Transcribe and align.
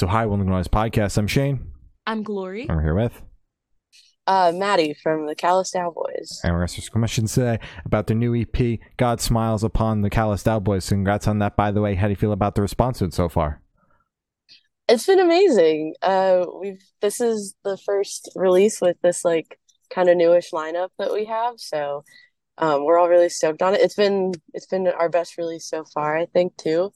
So, 0.00 0.06
hi, 0.06 0.24
Willing 0.24 0.46
Noise 0.46 0.66
Podcast. 0.66 1.18
I'm 1.18 1.26
Shane. 1.26 1.72
I'm 2.06 2.22
Glory. 2.22 2.66
I'm 2.70 2.80
here 2.80 2.94
with. 2.94 3.20
Uh, 4.26 4.50
Maddie 4.54 4.94
from 4.94 5.26
the 5.26 5.34
Callous 5.34 5.74
Daoboys. 5.74 6.42
And 6.42 6.54
we're 6.54 6.62
asking 6.62 6.84
some 6.84 7.02
questions 7.02 7.34
today 7.34 7.58
about 7.84 8.06
their 8.06 8.16
new 8.16 8.34
EP, 8.34 8.78
God 8.96 9.20
Smiles 9.20 9.62
Upon 9.62 10.00
the 10.00 10.08
Callous 10.08 10.42
Daoboys. 10.42 10.88
Congrats 10.88 11.28
on 11.28 11.40
that, 11.40 11.54
by 11.54 11.70
the 11.70 11.82
way. 11.82 11.96
How 11.96 12.06
do 12.06 12.12
you 12.12 12.16
feel 12.16 12.32
about 12.32 12.54
the 12.54 12.62
response 12.62 13.00
to 13.00 13.04
it 13.04 13.12
so 13.12 13.28
far? 13.28 13.60
It's 14.88 15.04
been 15.04 15.20
amazing. 15.20 15.96
Uh, 16.00 16.46
we've 16.58 16.82
this 17.02 17.20
is 17.20 17.54
the 17.62 17.76
first 17.76 18.30
release 18.34 18.80
with 18.80 18.96
this 19.02 19.22
like 19.22 19.58
kind 19.90 20.08
of 20.08 20.16
newish 20.16 20.50
lineup 20.52 20.88
that 20.98 21.12
we 21.12 21.26
have, 21.26 21.60
so 21.60 22.04
um, 22.56 22.86
we're 22.86 22.98
all 22.98 23.10
really 23.10 23.28
stoked 23.28 23.60
on 23.60 23.74
it. 23.74 23.82
It's 23.82 23.96
been 23.96 24.32
it's 24.54 24.66
been 24.66 24.88
our 24.88 25.10
best 25.10 25.36
release 25.36 25.68
so 25.68 25.84
far, 25.84 26.16
I 26.16 26.24
think, 26.24 26.56
too, 26.56 26.90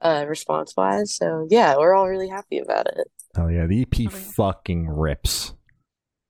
uh, 0.00 0.24
response 0.28 0.74
wise. 0.76 1.14
So 1.16 1.46
yeah, 1.50 1.76
we're 1.76 1.94
all 1.94 2.08
really 2.08 2.28
happy 2.28 2.58
about 2.58 2.86
it. 2.88 3.08
Hell 3.34 3.50
yeah, 3.50 3.66
the 3.66 3.82
EP 3.82 3.94
Okay. 3.94 4.08
fucking 4.08 4.88
rips. 4.88 5.52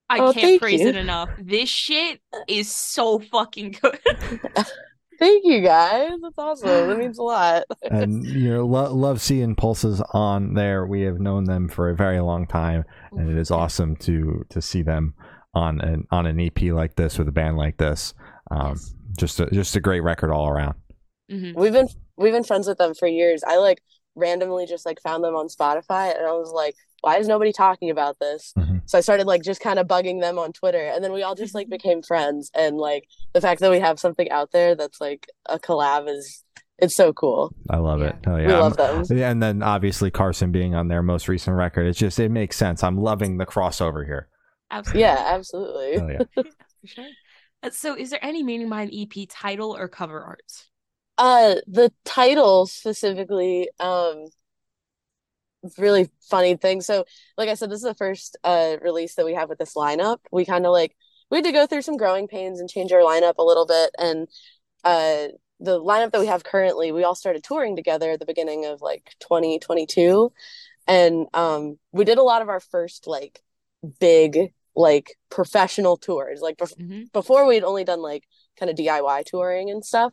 I 0.09 0.19
Oh, 0.21 0.33
can't 0.33 0.61
praise 0.61 0.81
you. 0.81 0.89
it 0.89 0.97
enough. 0.97 1.31
This 1.41 1.69
shit 1.69 2.21
is 2.47 2.71
so 2.71 3.19
fucking 3.19 3.77
good. 3.83 3.99
Thank 5.19 5.45
you 5.47 5.63
guys. 5.63 6.11
That's 6.23 6.39
awesome. 6.39 6.69
That 6.89 6.99
means 6.99 7.19
a 7.19 7.23
lot. 7.23 7.65
And 7.91 8.25
you 8.25 8.51
know, 8.53 8.67
lo- 8.67 8.93
love 8.95 9.21
seeing 9.21 9.55
Pulses 9.57 10.03
on 10.13 10.53
there. 10.55 10.87
We 10.87 11.03
have 11.03 11.19
known 11.19 11.45
them 11.45 11.69
for 11.69 11.89
a 11.89 11.97
very 11.97 12.21
long 12.21 12.47
time, 12.47 12.85
and 13.13 13.31
it 13.31 13.39
is 13.39 13.51
awesome 13.51 13.97
to 13.97 14.45
to 14.51 14.61
see 14.61 14.83
them 14.83 15.15
on 15.55 15.81
an 15.81 16.07
on 16.11 16.27
an 16.27 16.39
EP 16.39 16.61
like 16.65 16.97
this 16.97 17.19
with 17.19 17.29
a 17.29 17.33
band 17.33 17.57
like 17.57 17.79
this. 17.79 18.13
Um, 18.51 18.73
Yes. 18.73 18.93
Just 19.19 19.41
a, 19.41 19.47
just 19.47 19.75
a 19.75 19.81
great 19.81 20.03
record 20.03 20.31
all 20.31 20.47
around. 20.47 20.75
Mhm. 21.33 21.55
We've 21.57 21.73
been 21.73 21.89
we've 22.17 22.33
been 22.33 22.45
friends 22.45 22.67
with 22.67 22.79
them 22.79 22.95
for 22.95 23.07
years. 23.09 23.43
I 23.47 23.59
like 23.59 23.83
randomly 24.15 24.67
just 24.67 24.87
like 24.87 25.01
found 25.03 25.23
them 25.23 25.35
on 25.37 25.49
Spotify 25.49 26.17
and 26.17 26.27
I 26.27 26.33
was 26.33 26.51
like, 26.51 26.75
why 27.03 27.19
is 27.19 27.29
nobody 27.29 27.53
talking 27.53 27.91
about 27.91 28.19
this? 28.19 28.53
Mhm. 28.57 28.83
So 28.87 28.97
I 28.99 29.01
started 29.03 29.27
like 29.27 29.43
just 29.43 29.61
kind 29.61 29.79
of 29.79 29.87
bugging 29.87 30.21
them 30.21 30.39
on 30.39 30.53
Twitter 30.53 30.83
and 30.87 31.05
then 31.05 31.13
we 31.13 31.23
all 31.23 31.35
just 31.35 31.55
like 31.55 31.69
became 31.79 32.03
friends 32.03 32.51
and 32.55 32.77
like 32.79 33.05
the 33.35 33.41
fact 33.41 33.61
that 33.61 33.71
we 33.71 33.81
have 33.81 33.99
something 33.99 34.31
out 34.31 34.53
there 34.53 34.75
that's 34.75 35.01
like 35.01 35.29
a 35.47 35.59
collab 35.59 36.09
is 36.09 36.43
it's 36.79 36.95
so 36.95 37.13
cool. 37.13 37.55
I 37.71 37.79
love 37.79 38.03
it. 38.03 38.17
Hell 38.25 38.39
yeah. 38.39 38.49
We 38.49 38.53
love 38.53 38.77
them. 38.77 39.05
And 39.11 39.43
then 39.43 39.63
obviously 39.63 40.11
Carson 40.11 40.53
being 40.53 40.75
on 40.75 40.89
their 40.89 41.03
most 41.03 41.27
recent 41.27 41.57
record, 41.57 41.87
it's 41.87 41.99
just 41.99 42.19
it 42.19 42.31
makes 42.31 42.57
sense. 42.57 42.83
I'm 42.83 42.99
loving 42.99 43.39
the 43.39 43.47
crossover 43.47 44.05
here. 44.05 44.29
Absolutely. 44.71 45.01
Yeah, 45.03 45.17
absolutely. 45.27 45.99
Hell 45.99 46.11
yeah. 46.11 46.43
For 46.81 46.87
sure. 46.87 47.07
Uh, 47.63 47.71
So, 47.71 47.97
is 47.97 48.11
there 48.11 48.19
any 48.23 48.43
meaning 48.43 48.69
behind 48.69 48.91
EP 48.95 49.27
title 49.29 49.75
or 49.75 49.89
cover 49.89 50.21
art? 50.21 50.43
Uh, 51.19 51.57
the 51.67 51.91
title 52.05 52.67
specifically, 52.67 53.71
um, 53.81 54.27
really 55.79 56.11
funny 56.31 56.57
thing. 56.57 56.81
So, 56.81 57.05
like 57.37 57.49
I 57.49 57.55
said, 57.55 57.71
this 57.71 57.79
is 57.79 57.85
the 57.85 57.95
first 57.95 58.37
uh 58.45 58.77
release 58.83 59.15
that 59.15 59.25
we 59.27 59.35
have 59.35 59.49
with 59.49 59.59
this 59.59 59.75
lineup. 59.75 60.19
We 60.33 60.45
kind 60.45 60.67
of 60.67 60.73
like 60.73 60.97
we 61.31 61.39
had 61.39 61.45
to 61.45 61.53
go 61.53 61.67
through 61.67 61.83
some 61.83 61.97
growing 61.97 62.29
pains 62.29 62.61
and 62.61 62.69
change 62.71 62.93
our 62.93 63.01
lineup 63.01 63.35
a 63.39 63.43
little 63.43 63.67
bit. 63.67 63.91
And 63.99 64.29
uh, 64.85 65.29
the 65.61 65.81
lineup 65.81 66.13
that 66.13 66.21
we 66.21 66.27
have 66.29 66.45
currently, 66.45 66.93
we 66.93 67.05
all 67.05 67.15
started 67.15 67.45
touring 67.45 67.77
together 67.77 68.13
at 68.13 68.21
the 68.21 68.27
beginning 68.27 68.67
of 68.67 68.83
like 68.83 69.15
2022, 69.21 70.33
and 70.87 71.27
um, 71.35 71.79
we 71.93 72.05
did 72.05 72.19
a 72.19 72.23
lot 72.23 72.43
of 72.43 72.49
our 72.49 72.61
first 72.61 73.07
like 73.07 73.43
big 74.01 74.53
like 74.75 75.17
professional 75.31 75.97
tours. 75.97 76.41
Like 76.41 76.59
bef- 76.59 76.77
hmm 76.79 77.05
before 77.13 77.47
we'd 77.47 77.65
only 77.65 77.85
done 77.85 78.03
like 78.03 78.25
kind 78.59 78.71
of 78.71 78.77
DIY 78.77 79.23
touring 79.23 79.71
and 79.71 79.85
stuff. 79.85 80.13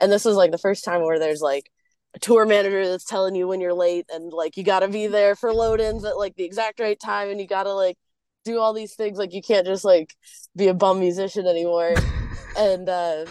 And 0.00 0.12
this 0.12 0.24
was 0.24 0.36
like 0.36 0.50
the 0.50 0.58
first 0.58 0.84
time 0.84 1.02
where 1.02 1.18
there's 1.18 1.40
like 1.40 1.70
a 2.14 2.18
tour 2.18 2.46
manager 2.46 2.86
that's 2.88 3.04
telling 3.04 3.34
you 3.34 3.46
when 3.46 3.60
you're 3.60 3.74
late 3.74 4.06
and 4.10 4.32
like 4.32 4.56
you 4.56 4.64
got 4.64 4.80
to 4.80 4.88
be 4.88 5.06
there 5.06 5.34
for 5.34 5.52
load 5.52 5.80
ins 5.80 6.04
at 6.04 6.16
like 6.16 6.34
the 6.36 6.44
exact 6.44 6.80
right 6.80 6.98
time 6.98 7.30
and 7.30 7.40
you 7.40 7.46
got 7.46 7.64
to 7.64 7.72
like 7.72 7.96
do 8.44 8.58
all 8.58 8.72
these 8.72 8.94
things. 8.94 9.18
Like 9.18 9.32
you 9.32 9.42
can't 9.42 9.66
just 9.66 9.84
like 9.84 10.14
be 10.56 10.68
a 10.68 10.74
bum 10.74 11.00
musician 11.00 11.46
anymore. 11.46 11.94
and 12.58 12.88
uh, 12.88 13.26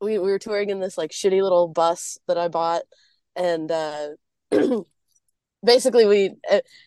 we, 0.00 0.18
we 0.18 0.30
were 0.30 0.38
touring 0.38 0.70
in 0.70 0.80
this 0.80 0.98
like 0.98 1.10
shitty 1.10 1.42
little 1.42 1.68
bus 1.68 2.18
that 2.28 2.38
I 2.38 2.48
bought. 2.48 2.82
And 3.34 3.70
uh, 3.70 4.08
basically, 5.64 6.06
we 6.06 6.34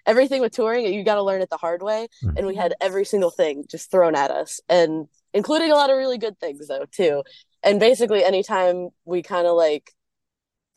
everything 0.06 0.41
with 0.41 0.53
touring, 0.53 0.85
you 0.85 1.03
got 1.03 1.16
to 1.16 1.23
learn 1.23 1.41
it 1.41 1.50
the 1.50 1.58
hard 1.58 1.81
way 1.81 2.08
and 2.35 2.46
we 2.46 2.56
had 2.56 2.73
every 2.79 3.06
single 3.06 3.31
thing 3.31 3.66
just 3.69 3.91
thrown 3.91 4.16
at 4.16 4.31
us 4.31 4.59
and 4.69 5.08
including 5.34 5.72
a 5.72 5.75
lot 5.75 5.90
of 5.90 5.97
really 5.97 6.18
good 6.18 6.38
things 6.40 6.68
though 6.68 6.85
too 6.91 7.23
and 7.63 7.79
basically 7.79 8.23
anytime 8.23 8.89
we 9.05 9.22
kind 9.22 9.47
of 9.47 9.55
like 9.55 9.91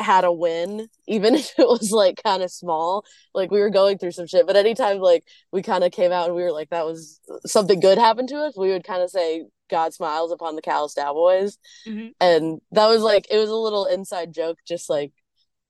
had 0.01 0.25
a 0.25 0.33
win 0.33 0.89
even 1.09 1.35
if 1.35 1.53
it 1.59 1.69
was 1.69 1.91
like 1.93 2.21
kind 2.23 2.43
of 2.43 2.51
small 2.51 3.05
like 3.35 3.51
we 3.51 3.61
were 3.61 3.71
going 3.71 3.97
through 3.99 4.11
some 4.11 4.27
shit 4.27 4.47
but 4.47 4.57
anytime 4.57 4.99
like 4.99 5.25
we 5.53 5.63
kind 5.63 5.85
of 5.85 5.93
came 5.93 6.13
out 6.13 6.27
and 6.27 6.35
we 6.35 6.43
were 6.43 6.53
like 6.53 6.71
that 6.71 6.85
was 6.87 7.21
something 7.47 7.81
good 7.81 7.99
happened 7.99 8.29
to 8.29 8.37
us 8.39 8.57
we 8.57 8.71
would 8.71 8.85
kind 8.85 9.03
of 9.03 9.11
say 9.11 9.45
god 9.71 9.95
smiles 9.95 10.33
upon 10.33 10.57
the 10.57 10.63
callous 10.63 10.95
daoboys 10.95 11.59
hmm 11.87 12.09
and 12.21 12.61
that 12.73 12.87
was 12.87 13.03
like 13.03 13.27
it 13.31 13.39
was 13.39 13.51
a 13.51 13.55
little 13.57 13.87
inside 13.87 14.33
joke 14.33 14.59
just 14.67 14.89
like 14.91 15.13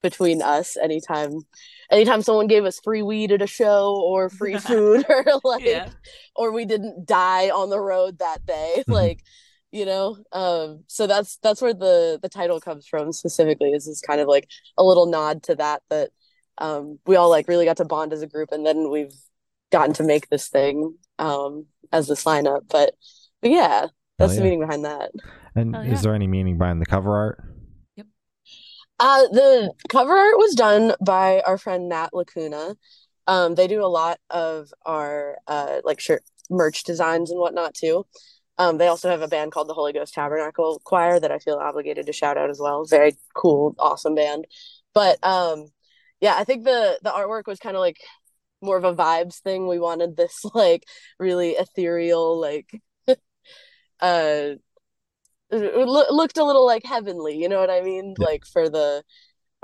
between 0.02 0.42
us 0.42 0.76
anytime 0.76 1.40
anytime 1.90 2.20
someone 2.22 2.46
gave 2.46 2.64
us 2.64 2.80
free 2.84 3.02
weed 3.02 3.32
at 3.32 3.40
a 3.40 3.46
show 3.46 3.94
or 4.04 4.28
free 4.28 4.56
food 4.68 5.04
or 5.08 5.24
like 5.44 5.64
Yeah. 5.64 5.86
or 6.36 6.52
we 6.52 6.66
didn't 6.66 7.06
die 7.06 7.48
on 7.50 7.70
the 7.70 7.80
road 7.80 8.18
that 8.18 8.44
day 8.46 8.84
Mhm. 8.86 8.92
like 8.92 9.22
you 9.74 9.84
know 9.84 10.16
um 10.32 10.84
so 10.86 11.06
that's 11.06 11.36
that's 11.42 11.60
where 11.60 11.74
the 11.74 12.18
the 12.22 12.28
title 12.28 12.60
comes 12.60 12.86
from 12.86 13.12
specifically 13.12 13.70
is 13.72 13.86
this 13.86 14.00
kind 14.00 14.20
of 14.20 14.28
like 14.28 14.48
a 14.78 14.84
little 14.84 15.06
nod 15.06 15.42
to 15.42 15.54
that 15.56 15.82
that 15.90 16.10
um 16.58 16.98
we 17.06 17.16
all 17.16 17.28
like 17.28 17.48
really 17.48 17.64
got 17.64 17.76
to 17.76 17.84
bond 17.84 18.12
as 18.12 18.22
a 18.22 18.26
group 18.26 18.50
and 18.52 18.64
then 18.64 18.88
we've 18.88 19.12
gotten 19.72 19.92
to 19.92 20.04
make 20.04 20.28
this 20.28 20.48
thing 20.48 20.94
um 21.18 21.66
as 21.92 22.06
this 22.06 22.22
lineup 22.24 22.60
but 22.70 22.94
but 23.42 23.50
yeah 23.50 23.86
that's 24.16 24.34
yeah. 24.34 24.38
the 24.38 24.44
meaning 24.44 24.60
behind 24.60 24.84
that 24.84 25.10
And 25.56 25.74
Oh, 25.74 25.80
is 25.80 25.88
yeah. 25.88 26.00
there 26.02 26.14
any 26.14 26.28
meaning 26.28 26.56
behind 26.58 26.80
the 26.80 26.86
cover 26.86 27.12
art? 27.16 27.42
Uh, 29.00 29.22
the 29.32 29.72
cover 29.88 30.12
art 30.12 30.38
was 30.38 30.54
done 30.54 30.94
by 31.04 31.42
our 31.46 31.58
friend 31.58 31.88
Nat 31.88 32.10
Lacuna. 32.12 32.76
Um, 33.26 33.56
they 33.56 33.66
do 33.66 33.84
a 33.84 33.90
lot 33.90 34.18
of 34.30 34.72
our 34.86 35.36
uh 35.48 35.80
like 35.84 35.98
shirt 35.98 36.22
merch 36.48 36.84
designs 36.84 37.30
and 37.30 37.40
whatnot 37.40 37.74
too. 37.74 38.06
Um, 38.58 38.78
they 38.78 38.86
also 38.86 39.10
have 39.10 39.22
a 39.22 39.28
band 39.28 39.52
called 39.52 39.68
the 39.68 39.74
Holy 39.74 39.92
Ghost 39.92 40.14
Tabernacle 40.14 40.80
Choir 40.84 41.18
that 41.18 41.32
I 41.32 41.38
feel 41.38 41.56
obligated 41.56 42.06
to 42.06 42.12
shout 42.12 42.38
out 42.38 42.50
as 42.50 42.60
well. 42.60 42.84
Very 42.84 43.16
cool, 43.34 43.74
awesome 43.78 44.14
band. 44.14 44.46
But 44.92 45.18
um, 45.24 45.66
yeah, 46.20 46.36
I 46.36 46.44
think 46.44 46.64
the 46.64 46.98
the 47.02 47.10
artwork 47.10 47.46
was 47.46 47.58
kind 47.58 47.76
of 47.76 47.80
like 47.80 47.98
more 48.62 48.76
of 48.76 48.84
a 48.84 48.94
vibes 48.94 49.40
thing. 49.40 49.66
We 49.68 49.78
wanted 49.78 50.16
this 50.16 50.44
like 50.54 50.84
really 51.18 51.52
ethereal, 51.52 52.40
like 52.40 52.70
uh 54.00 54.54
it 55.50 55.88
loo- 55.88 56.10
looked 56.10 56.38
a 56.38 56.44
little 56.44 56.66
like 56.66 56.84
heavenly, 56.84 57.36
you 57.36 57.48
know 57.48 57.60
what 57.60 57.70
I 57.70 57.82
mean? 57.82 58.14
Yeah. 58.18 58.26
Like 58.26 58.44
for 58.46 58.68
the 58.68 59.02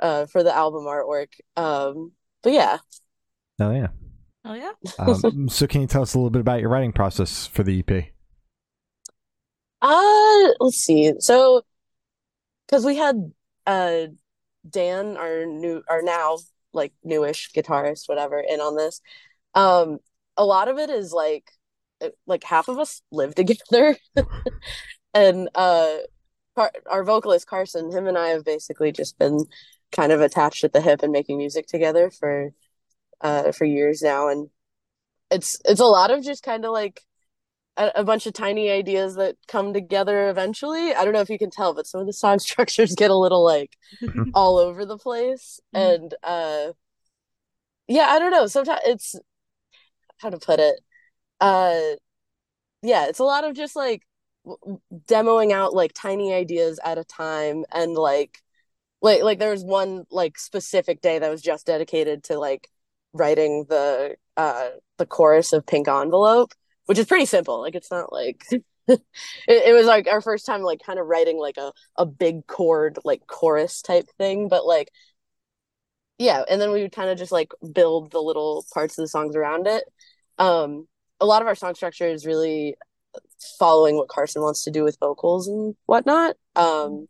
uh 0.00 0.26
for 0.26 0.42
the 0.42 0.54
album 0.54 0.84
artwork. 0.84 1.28
Um 1.56 2.12
but 2.42 2.52
yeah. 2.52 2.78
Oh 3.60 3.70
yeah. 3.70 3.88
Oh 4.44 4.54
yeah. 4.54 4.72
Um, 4.98 5.48
so 5.48 5.66
can 5.66 5.82
you 5.82 5.86
tell 5.86 6.02
us 6.02 6.14
a 6.14 6.18
little 6.18 6.30
bit 6.30 6.40
about 6.40 6.60
your 6.60 6.70
writing 6.70 6.92
process 6.92 7.46
for 7.46 7.62
the 7.62 7.78
EP? 7.86 8.12
Uh 9.82 10.48
let's 10.60 10.76
see. 10.76 11.12
So 11.20 11.62
because 12.66 12.84
we 12.84 12.96
had 12.96 13.32
uh 13.66 14.06
Dan, 14.68 15.16
our 15.16 15.46
new 15.46 15.82
our 15.88 16.02
now 16.02 16.38
like 16.72 16.92
newish 17.04 17.50
guitarist, 17.52 18.08
whatever, 18.08 18.41
in 18.41 18.60
on 18.60 18.76
this. 18.76 19.00
Um 19.54 19.98
a 20.36 20.44
lot 20.44 20.68
of 20.68 20.78
it 20.78 20.91
is 20.91 21.12
like 21.12 21.50
uh, 22.02 22.10
like 22.26 22.44
half 22.44 22.68
of 22.68 22.78
us 22.78 23.02
live 23.12 23.34
together. 23.36 23.96
and 25.14 25.48
uh 25.54 25.97
Car- 26.56 26.72
our 26.91 27.04
vocalist 27.04 27.47
Carson, 27.47 27.92
him 27.92 28.08
and 28.08 28.18
I 28.18 28.28
have 28.30 28.44
basically 28.44 28.92
just 28.92 29.18
been 29.18 29.47
kind 29.92 30.12
of 30.12 30.20
attached 30.20 30.64
at 30.64 30.72
the 30.72 30.80
hip 30.80 31.02
and 31.02 31.12
making 31.12 31.38
music 31.38 31.66
together 31.66 32.10
for 32.10 32.50
uh 33.22 33.52
for 33.52 33.64
years 33.66 34.02
now 34.02 34.28
and 34.28 34.50
it's 35.30 35.60
it's 35.65 35.80
a 35.80 35.84
lot 35.86 36.10
of 36.10 36.24
just 36.24 36.42
kind 36.42 36.65
of 36.65 36.72
like 36.72 37.03
a, 37.80 37.92
a 37.97 38.04
bunch 38.04 38.27
of 38.27 38.34
tiny 38.34 38.71
ideas 38.71 39.16
that 39.16 39.36
come 39.48 39.74
together 39.74 40.30
eventually. 40.30 40.94
I 40.94 41.04
don't 41.04 41.15
know 41.15 41.22
if 41.22 41.30
you 41.30 41.38
can 41.38 41.50
tell, 41.50 41.74
but 41.74 41.86
some 41.88 42.03
of 42.03 42.06
the 42.09 42.15
song 42.15 42.38
structures 42.41 42.94
get 42.97 43.10
a 43.12 43.16
little 43.16 43.44
like 43.44 43.77
all 44.34 44.59
over 44.59 44.86
the 44.86 44.98
place 44.98 45.60
Mhm. 45.74 45.97
and 46.00 46.15
uh 46.24 46.72
yeah, 47.88 48.06
I 48.09 48.18
don't 48.18 48.30
know. 48.30 48.47
Sometimes 48.47 48.80
it's 48.84 49.16
how 50.18 50.30
to 50.30 50.38
put 50.38 50.60
it. 50.60 50.80
Uh 51.41 51.80
yeah, 52.82 53.06
it's 53.09 53.18
a 53.18 53.24
lot 53.24 53.44
of 53.44 53.54
just 53.56 53.77
like 53.77 54.03
w- 54.44 54.80
demoing 55.06 55.53
out 55.53 55.74
like 55.74 55.92
tiny 55.94 56.32
ideas 56.34 56.80
at 56.84 56.98
a 56.98 57.04
time 57.04 57.65
and 57.72 57.94
like 57.94 58.38
like 59.03 59.22
like 59.24 59.38
there 59.41 59.50
was 59.53 59.65
one 59.65 60.04
like 60.10 60.38
specific 60.38 61.00
day 61.03 61.18
that 61.18 61.30
was 61.30 61.42
just 61.42 61.66
dedicated 61.66 62.24
to 62.24 62.38
like 62.38 62.68
writing 63.15 63.66
the 63.68 64.16
uh 64.36 64.71
the 64.98 65.06
chorus 65.06 65.53
of 65.53 65.66
Pink 65.66 65.88
Envelope, 65.88 66.53
which 66.86 66.98
is 66.98 67.06
pretty 67.06 67.27
simple. 67.27 67.60
Like 67.60 67.74
it's 67.74 67.91
not 67.91 68.12
like 68.12 68.44
it, 68.88 69.00
it 69.48 69.74
was 69.74 69.86
like 69.86 70.09
our 70.09 70.21
first 70.21 70.47
time 70.47 70.62
like 70.62 70.80
kind 70.84 70.98
of 70.98 71.06
writing 71.06 71.38
like 71.38 71.56
a 71.56 71.72
a 71.97 72.06
big 72.06 72.47
chord 72.47 72.98
like 73.04 73.27
chorus 73.27 73.82
type 73.82 74.06
thing, 74.18 74.48
but 74.48 74.66
like 74.66 74.91
yeah, 76.18 76.44
and 76.50 76.60
then 76.60 76.71
we 76.71 76.82
would 76.82 76.92
kind 76.92 77.09
of 77.10 77.16
just 77.18 77.32
like 77.32 77.53
build 77.72 78.12
the 78.12 78.21
little 78.21 78.66
parts 78.74 78.98
of 78.98 79.03
the 79.03 79.09
songs 79.09 79.34
around 79.36 79.66
it. 79.66 79.84
Um, 80.38 80.86
a 81.18 81.27
lot 81.27 81.41
of 81.41 81.48
our 81.48 81.54
song 81.54 81.74
structure 81.74 82.06
is 82.06 82.27
really 82.27 82.77
following 83.59 83.97
what 83.97 84.09
Carson 84.09 84.42
wants 84.42 84.65
to 84.65 84.71
do 84.71 84.84
with 84.84 84.98
vocals 85.00 85.48
and 85.48 85.74
whatnot. 85.86 86.36
Um, 86.56 87.09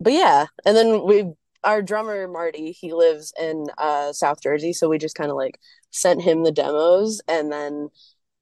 but 0.00 0.12
yeah, 0.12 0.46
and 0.66 0.76
then 0.76 1.06
we 1.06 1.24
our 1.62 1.80
drummer 1.80 2.28
Marty, 2.28 2.72
he 2.72 2.92
lives 2.92 3.32
in 3.40 3.66
uh, 3.78 4.12
South 4.12 4.42
Jersey, 4.42 4.72
so 4.74 4.88
we 4.88 4.98
just 4.98 5.16
kind 5.16 5.30
of 5.30 5.36
like 5.36 5.58
sent 5.90 6.22
him 6.22 6.44
the 6.44 6.52
demos, 6.52 7.22
and 7.26 7.50
then 7.50 7.88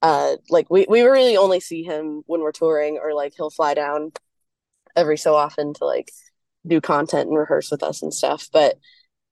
uh, 0.02 0.36
like 0.50 0.68
we 0.68 0.84
we 0.88 1.02
really 1.02 1.36
only 1.36 1.60
see 1.60 1.84
him 1.84 2.22
when 2.26 2.40
we're 2.40 2.52
touring, 2.52 2.98
or 3.02 3.14
like 3.14 3.34
he'll 3.36 3.50
fly 3.50 3.72
down 3.74 4.12
every 4.96 5.16
so 5.16 5.34
often 5.36 5.72
to 5.74 5.84
like 5.86 6.10
do 6.66 6.80
content 6.80 7.28
and 7.28 7.38
rehearse 7.38 7.70
with 7.70 7.82
us 7.82 8.02
and 8.02 8.12
stuff. 8.12 8.48
But 8.52 8.76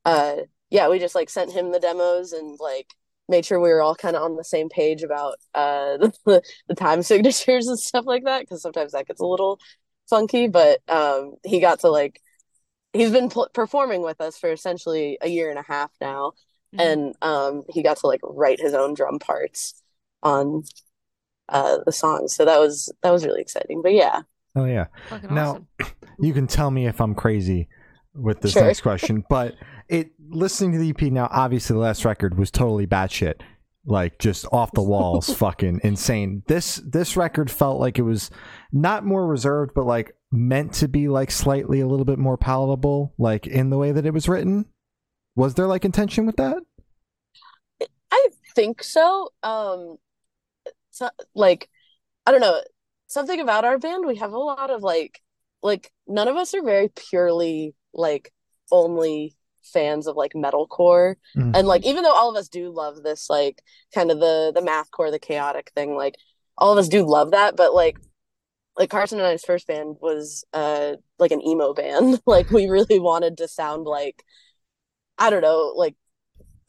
uh, 0.05 0.37
yeah, 0.71 0.89
we 0.89 1.01
just 1.01 1.15
like 1.17 1.29
sent 1.29 1.53
him 1.53 1.73
the 1.73 1.81
demos 1.81 2.33
and 2.33 2.57
like 2.61 2.87
made 3.29 3.45
sure 3.45 3.61
we 3.61 3.69
were 3.69 3.83
all 3.83 3.97
kind 3.97 4.17
of 4.17 4.23
on 4.23 4.37
the 4.37 4.45
same 4.45 4.69
page 4.69 5.03
about 5.03 5.35
uh, 5.55 5.97
the, 6.25 6.43
the 6.69 6.75
time 6.75 7.03
signatures 7.03 7.67
and 7.67 7.79
stuff 7.79 8.07
like 8.07 8.25
that 8.25 8.41
because 8.41 8.63
sometimes 8.63 8.93
that 8.93 9.07
gets 9.07 9.21
a 9.21 9.27
little 9.27 9.59
funky. 10.09 10.47
But 10.47 10.81
um, 10.89 11.35
he 11.45 11.59
got 11.59 11.81
to 11.81 11.91
like 11.91 12.21
he's 12.93 13.11
been 13.11 13.29
pl- 13.29 13.51
performing 13.53 14.03
with 14.03 14.21
us 14.21 14.39
for 14.39 14.53
essentially 14.53 15.19
a 15.21 15.29
year 15.29 15.51
and 15.51 15.59
a 15.59 15.65
half 15.67 15.91
now, 16.01 16.33
mm-hmm. 16.75 16.81
and 16.81 17.15
um, 17.23 17.65
he 17.71 17.83
got 17.83 17.97
to 17.99 18.07
like 18.07 18.21
write 18.23 18.61
his 18.61 18.75
own 18.75 18.95
drum 18.95 19.19
parts 19.19 19.80
on 20.23 20.65
uh, 21.49 21.79
the 21.85 21.93
songs. 21.93 22.35
So 22.35 22.45
that 22.45 22.59
was 22.59 22.93
that 23.03 23.11
was 23.11 23.25
really 23.25 23.41
exciting. 23.41 23.83
But 23.83 23.93
yeah. 23.93 24.23
Oh 24.57 24.65
yeah. 24.65 24.87
Fucking 25.09 25.35
now 25.35 25.51
awesome. 25.51 25.95
you 26.19 26.33
can 26.33 26.47
tell 26.47 26.71
me 26.71 26.87
if 26.87 27.01
I'm 27.01 27.15
crazy 27.15 27.69
with 28.15 28.41
this 28.41 28.53
sure. 28.53 28.65
next 28.65 28.81
question, 28.81 29.25
but 29.31 29.55
it 29.89 30.13
listening 30.29 30.73
to 30.73 30.79
the 30.79 30.91
EP 30.91 31.13
now, 31.13 31.29
obviously 31.31 31.75
the 31.75 31.81
last 31.81 32.05
record 32.05 32.39
was 32.39 32.51
totally 32.51 32.87
batshit, 32.87 33.41
like 33.85 34.19
just 34.19 34.47
off 34.53 34.73
the 34.73 34.83
walls, 34.83 35.33
fucking 35.35 35.81
insane. 35.83 36.43
This 36.47 36.77
this 36.77 37.17
record 37.17 37.51
felt 37.51 37.81
like 37.81 37.99
it 37.99 38.03
was 38.03 38.31
not 38.73 39.05
more 39.05 39.27
reserved, 39.27 39.73
but 39.75 39.87
like 39.87 40.13
meant 40.33 40.73
to 40.75 40.89
be 40.89 41.09
like 41.09 41.31
slightly 41.31 41.81
a 41.81 41.87
little 41.87 42.05
bit 42.05 42.19
more 42.19 42.37
palatable, 42.37 43.15
like 43.19 43.47
in 43.47 43.71
the 43.71 43.79
way 43.79 43.93
that 43.93 44.07
it 44.07 44.15
was 44.15 44.29
written. 44.29 44.67
Was 45.37 45.55
there 45.55 45.67
like 45.67 45.85
intention 45.85 46.27
with 46.27 46.37
that? 46.37 46.59
I 48.11 48.29
think 48.55 48.83
so. 48.83 49.31
Um, 49.43 49.97
so, 50.91 51.11
like, 51.35 51.69
I 52.27 52.33
don't 52.33 52.41
know, 52.41 52.61
something 53.07 53.41
about 53.41 53.65
our 53.65 53.79
band. 53.79 54.07
We 54.07 54.17
have 54.17 54.33
a 54.33 54.39
lot 54.39 54.71
of 54.71 54.83
like, 54.83 55.21
like 55.63 55.93
none 56.07 56.29
of 56.29 56.37
us 56.37 56.55
are 56.55 56.63
very 56.63 56.89
purely 56.89 57.75
like 57.93 58.33
only 58.73 59.37
fans 59.63 60.07
of 60.07 60.17
like 60.17 60.33
metalcore 60.33 61.17
mm-hmm. 61.37 61.53
and 61.55 61.69
like 61.69 61.85
even 61.85 62.03
though 62.03 62.15
all 62.15 62.31
of 62.31 62.37
us 62.37 62.49
do 62.49 62.71
love 62.71 63.03
this 63.03 63.29
like 63.29 63.63
kind 63.95 64.11
of 64.11 64.19
the 64.19 64.53
the 64.55 64.63
mathcore 64.63 65.11
the 65.11 65.19
chaotic 65.19 65.71
thing 65.75 65.95
like 65.95 66.15
all 66.57 66.73
of 66.73 66.79
us 66.79 66.89
do 66.89 67.07
love 67.07 67.33
that 67.33 67.57
but 67.57 67.75
like 67.75 67.99
like 68.77 68.89
Carson 68.89 69.19
and 69.19 69.27
I's 69.27 69.45
first 69.45 69.67
band 69.67 69.97
was 70.01 70.45
uh 70.53 70.95
like 71.19 71.31
an 71.31 71.47
emo 71.47 71.75
band 71.75 72.21
like 72.27 72.51
we 72.51 72.67
really 72.67 72.99
wanted 72.99 73.37
to 73.39 73.49
sound 73.49 73.85
like 73.85 74.25
I 75.19 75.31
don't 75.31 75.43
know 75.43 75.75
like 75.77 75.95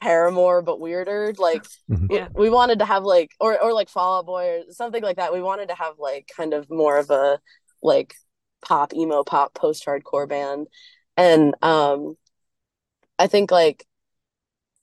Paramore 0.01 0.62
but 0.62 0.80
weirder 0.80 1.33
like 1.38 1.63
mm-hmm. 1.89 2.07
yeah. 2.09 2.27
we, 2.33 2.44
we 2.44 2.50
wanted 2.50 2.80
to 2.80 2.86
have 2.86 3.03
like 3.03 3.31
or 3.39 3.62
or 3.62 3.71
like 3.71 3.88
Fall 3.88 4.19
Out 4.19 4.25
Boy 4.25 4.48
or 4.50 4.71
something 4.71 5.03
like 5.03 5.18
that 5.18 5.31
we 5.31 5.42
wanted 5.42 5.69
to 5.69 5.75
have 5.75 5.94
like 6.00 6.30
kind 6.36 6.53
of 6.53 6.69
more 6.69 6.98
of 6.98 7.12
a 7.12 7.39
like 7.83 8.15
pop 8.62 8.94
emo 8.94 9.24
pop 9.24 9.53
post 9.53 9.86
hardcore 9.86 10.27
band 10.27 10.68
and 11.18 11.56
um 11.62 12.15
I 13.19 13.27
think 13.27 13.51
like 13.51 13.86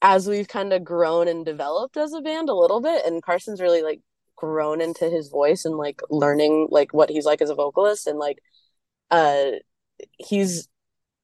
as 0.01 0.29
we've 0.29 0.47
kind 0.47 0.73
of 0.73 0.85
grown 0.85 1.27
and 1.27 1.45
developed 1.45 1.97
as 1.97 2.13
a 2.13 2.21
band 2.21 2.49
a 2.49 2.55
little 2.55 2.81
bit 2.81 3.05
and 3.05 3.23
Carson's 3.23 3.61
really 3.61 3.83
like 3.83 4.01
grown 4.37 4.81
into 4.81 5.11
his 5.11 5.29
voice 5.29 5.65
and 5.65 5.77
like 5.77 6.01
learning 6.11 6.69
like 6.71 6.95
what 6.95 7.11
he's 7.11 7.25
like 7.25 7.43
as 7.43 7.51
a 7.51 7.57
vocalist 7.57 8.07
and 8.07 8.21
like 8.21 8.39
uh 9.11 9.51
he's 10.19 10.69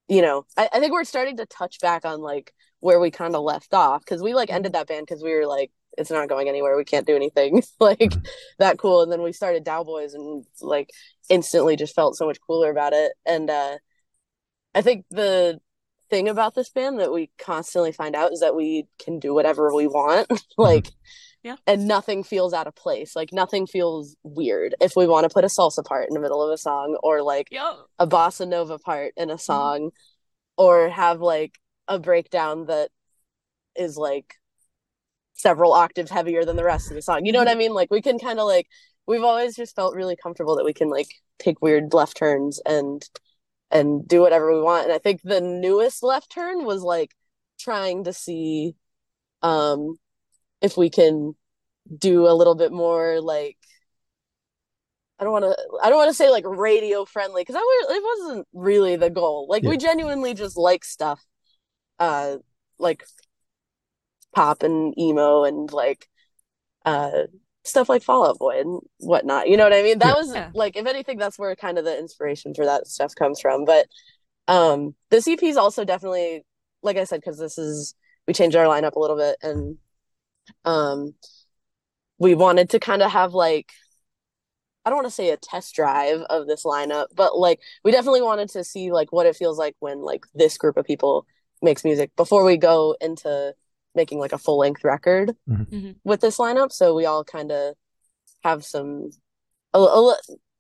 you 0.09 0.21
know 0.21 0.45
I, 0.57 0.69
I 0.73 0.81
think 0.81 0.93
we're 0.93 1.05
starting 1.05 1.37
to 1.37 1.47
touch 1.47 1.79
back 1.81 2.05
on 2.05 2.21
like 2.21 2.53
where 2.85 3.01
we 3.01 3.11
kind 3.11 3.35
of 3.35 3.43
left 3.43 3.73
off 3.73 4.05
because 4.05 4.23
we 4.23 4.35
like 4.35 4.51
ended 4.51 4.75
that 4.75 4.87
band 4.87 5.07
because 5.07 5.23
we 5.23 5.35
were 5.35 5.47
like 5.47 5.71
it's 5.97 6.11
not 6.11 6.29
going 6.29 6.51
anywhere. 6.51 6.77
We 6.77 6.85
can't 6.85 7.07
do 7.07 7.17
anything. 7.17 7.63
Like 7.81 7.99
mm-hmm. 7.99 8.21
that 8.59 8.79
cool. 8.79 9.03
And 9.03 9.11
then 9.11 9.23
we 9.23 9.33
started 9.33 9.65
Daoboys 9.65 10.13
and 10.13 10.45
like 10.61 10.91
instantly 11.31 11.77
just 11.77 11.95
felt 11.95 12.17
so 12.17 12.27
much 12.27 12.39
cooler 12.47 12.71
about 12.71 12.93
it. 12.93 13.13
And 13.25 13.49
uh 13.49 13.79
I 14.75 14.83
think 14.83 15.07
the 15.11 15.61
thing 16.11 16.29
about 16.29 16.55
this 16.55 16.69
band 16.69 17.01
that 17.01 17.11
we 17.11 17.31
constantly 17.39 17.93
find 17.93 18.15
out 18.15 18.33
is 18.33 18.41
that 18.41 18.55
we 18.55 18.87
can 18.99 19.19
do 19.19 19.33
whatever 19.33 19.75
we 19.75 19.87
want 19.87 20.31
like 20.59 20.89
yeah. 21.43 21.57
and 21.67 21.89
nothing 21.89 22.23
feels 22.23 22.53
out 22.53 22.67
of 22.67 22.75
place. 22.75 23.17
Like 23.17 23.33
nothing 23.33 23.67
feels 23.67 24.15
weird. 24.23 24.75
If 24.79 24.93
we 24.95 25.07
want 25.07 25.25
to 25.25 25.33
put 25.33 25.45
a 25.45 25.49
salsa 25.49 25.83
part 25.83 26.09
in 26.09 26.15
the 26.15 26.21
middle 26.21 26.43
of 26.43 26.53
a 26.53 26.59
song 26.59 26.99
or 27.03 27.23
like 27.23 27.49
a 27.99 28.07
bossa 28.07 28.47
nova 28.47 28.79
part 28.79 29.15
in 29.17 29.31
a 29.31 29.35
mm-hmm. 29.35 29.41
song 29.41 29.81
mm-hmm. 29.81 30.63
or 30.63 30.91
have 30.91 31.21
like 31.21 31.59
a 31.89 31.99
breakdown 31.99 32.67
that 32.67 32.91
is 33.77 33.97
like 33.97 34.35
several 35.35 35.73
octaves 35.73 36.11
heavier 36.11 36.45
than 36.45 36.57
the 36.57 36.65
rest 36.65 36.91
of 36.91 36.95
the 36.95 37.03
song 37.03 37.25
you 37.27 37.33
know 37.33 37.41
what 37.41 37.49
i 37.49 37.55
mean 37.55 37.75
like 37.75 37.91
we 37.91 38.01
can 38.01 38.19
kind 38.19 38.39
of 38.39 38.47
like 38.47 38.69
we've 39.07 39.25
always 39.25 39.57
just 39.57 39.75
felt 39.75 39.95
really 39.95 40.17
comfortable 40.17 40.57
that 40.57 40.65
we 40.65 40.73
can 40.73 40.89
like 40.89 41.09
take 41.39 41.61
weird 41.61 41.93
left 41.93 42.17
turns 42.17 42.61
and 42.65 43.05
and 43.71 44.07
do 44.07 44.21
whatever 44.21 44.55
we 44.55 44.63
want. 44.63 44.85
And 44.85 44.93
I 44.93 44.99
think 44.99 45.21
the 45.23 45.41
newest 45.41 46.03
left 46.03 46.31
turn 46.31 46.65
was 46.65 46.83
like 46.83 47.11
trying 47.59 48.05
to 48.05 48.13
see 48.13 48.77
um 49.43 49.97
if 50.63 50.77
we 50.77 50.89
can 50.91 51.35
do 51.99 52.27
a 52.27 52.33
little 52.35 52.55
bit 52.55 52.73
more 52.73 53.21
like 53.21 53.59
I 55.19 55.25
don't 55.25 55.33
want 55.33 55.45
to 55.45 55.57
I 55.83 55.89
don't 55.89 55.99
want 55.99 56.11
to 56.11 56.15
say 56.15 56.31
like 56.31 56.45
radio 56.47 57.05
friendly 57.05 57.43
because 57.43 57.57
I 57.57 57.87
it 57.91 58.03
wasn't 58.03 58.49
really 58.53 58.97
the 58.97 59.11
goal. 59.11 59.47
Like 59.49 59.63
yeah. 59.63 59.71
we 59.71 59.77
genuinely 59.77 60.35
just 60.35 60.57
like 60.57 60.85
stuff 60.85 61.23
uh 61.99 62.37
like 62.79 63.05
pop 64.35 64.63
and 64.63 64.99
emo 64.99 65.45
and 65.45 65.73
like 65.73 66.09
uh 66.85 67.23
stuff 67.65 67.89
like 67.89 68.03
Fallout 68.03 68.39
Boy 68.39 68.61
and 68.61 68.81
whatnot. 68.99 69.49
You 69.49 69.57
know 69.57 69.65
what 69.65 69.73
I 69.73 69.83
mean? 69.83 69.99
That 69.99 70.17
was 70.17 70.35
yeah. 70.35 70.51
like, 70.55 70.77
if 70.77 70.87
anything, 70.87 71.17
that's 71.17 71.39
where 71.39 71.57
kind 71.57 71.79
of 71.79 71.85
the 71.87 71.99
inspiration 71.99 72.55
for 72.55 72.67
that 72.67 72.87
stuff 72.87 73.15
comes 73.15 73.41
from. 73.41 73.65
But 73.65 73.87
um 74.49 74.95
this 75.11 75.27
EP 75.27 75.43
is 75.43 75.57
also 75.57 75.85
definitely, 75.85 76.45
like 76.83 76.97
I 76.97 77.05
said, 77.05 77.21
because 77.21 77.39
this 77.39 77.59
is 77.59 77.95
we 78.27 78.35
changed 78.35 78.57
our 78.57 78.67
lineup 78.67 78.97
a 78.97 79.01
little 79.01 79.17
bit 79.17 79.37
and 79.43 79.79
um 80.65 81.15
we 82.19 82.35
wanted 82.35 82.71
to 82.71 82.81
kind 82.81 83.03
of 83.03 83.11
have 83.11 83.33
like 83.33 83.73
I 84.85 84.91
don't 84.91 84.99
want 84.99 85.09
to 85.09 85.15
say 85.15 85.31
a 85.31 85.39
test 85.39 85.75
drive 85.75 86.21
of 86.29 86.47
this 86.47 86.65
lineup, 86.65 87.07
but 87.15 87.39
like 87.39 87.61
we 87.85 87.91
definitely 87.91 88.21
wanted 88.21 88.51
to 88.51 88.65
see 88.65 88.93
like 88.93 89.13
what 89.13 89.27
it 89.27 89.37
feels 89.37 89.59
like 89.59 89.75
when 89.81 90.01
like 90.03 90.27
this 90.35 90.59
group 90.59 90.77
of 90.77 90.85
people 90.85 91.27
makes 91.65 91.85
music 91.85 92.15
before 92.17 92.45
we 92.45 92.57
go 92.57 92.97
into 93.01 93.55
making 93.95 94.19
like 94.19 94.33
a 94.33 94.39
full 94.39 94.59
length 94.59 94.85
record 94.85 95.35
mm-hmm. 95.49 95.75
mm-hmm. 95.75 95.91
with 96.05 96.21
this 96.21 96.39
lineup. 96.39 96.73
So 96.73 96.95
we 96.95 97.07
all 97.07 97.25
kind 97.25 97.51
of 97.53 97.75
have 98.43 98.65
some 98.65 99.11
a, 99.73 99.79
a, 99.79 100.17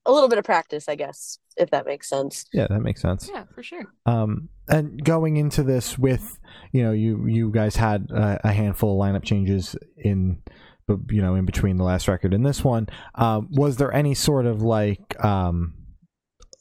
a, 0.06 0.12
little 0.12 0.28
bit 0.28 0.38
of 0.38 0.44
practice, 0.44 0.88
I 0.88 0.94
guess, 0.94 1.38
if 1.56 1.70
that 1.70 1.86
makes 1.86 2.08
sense. 2.08 2.46
Yeah, 2.52 2.66
that 2.68 2.80
makes 2.80 3.00
sense. 3.00 3.28
Yeah, 3.32 3.44
for 3.54 3.62
sure. 3.62 3.84
Um, 4.06 4.48
and 4.68 5.02
going 5.04 5.36
into 5.36 5.62
this 5.62 5.98
with 5.98 6.38
you 6.72 6.82
know 6.82 6.92
you 6.92 7.26
you 7.26 7.50
guys 7.50 7.76
had 7.76 8.10
a, 8.10 8.48
a 8.48 8.52
handful 8.52 9.00
of 9.00 9.06
lineup 9.06 9.24
changes 9.24 9.76
in. 9.96 10.42
But 10.86 10.98
you 11.08 11.22
know, 11.22 11.34
in 11.34 11.46
between 11.46 11.78
the 11.78 11.84
last 11.84 12.08
record 12.08 12.34
and 12.34 12.44
this 12.44 12.62
one, 12.62 12.88
um, 13.14 13.48
was 13.50 13.78
there 13.78 13.90
any 13.90 14.12
sort 14.12 14.44
of 14.44 14.60
like 14.60 15.24
um, 15.24 15.72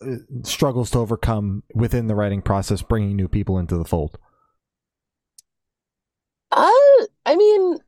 uh, 0.02 0.16
struggles 0.44 0.92
to 0.92 1.00
overcome 1.00 1.64
within 1.76 2.08
the 2.08 2.16
writing 2.16 2.42
process, 2.42 2.82
bringing 2.82 3.18
new 3.18 3.28
people 3.28 3.60
into 3.60 3.76
the 3.76 3.84
fold? 3.84 4.18
Uh, 6.56 7.06
I 7.26 7.36
mean, 7.36 7.80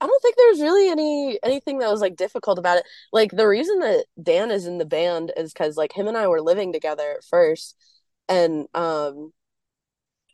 I 0.00 0.06
don't 0.06 0.22
think 0.22 0.36
there's 0.36 0.60
really 0.60 0.88
any 0.90 1.38
anything 1.42 1.78
that 1.78 1.90
was 1.90 2.00
like 2.02 2.16
difficult 2.16 2.58
about 2.58 2.78
it. 2.78 2.84
Like 3.12 3.30
the 3.32 3.46
reason 3.48 3.78
that 3.80 4.04
Dan 4.22 4.50
is 4.50 4.66
in 4.66 4.78
the 4.78 4.84
band 4.84 5.32
is 5.36 5.52
because 5.52 5.76
like 5.76 5.92
him 5.92 6.06
and 6.08 6.16
I 6.18 6.28
were 6.28 6.42
living 6.42 6.72
together 6.72 7.12
at 7.16 7.24
first, 7.24 7.76
and 8.28 8.66
um, 8.74 9.32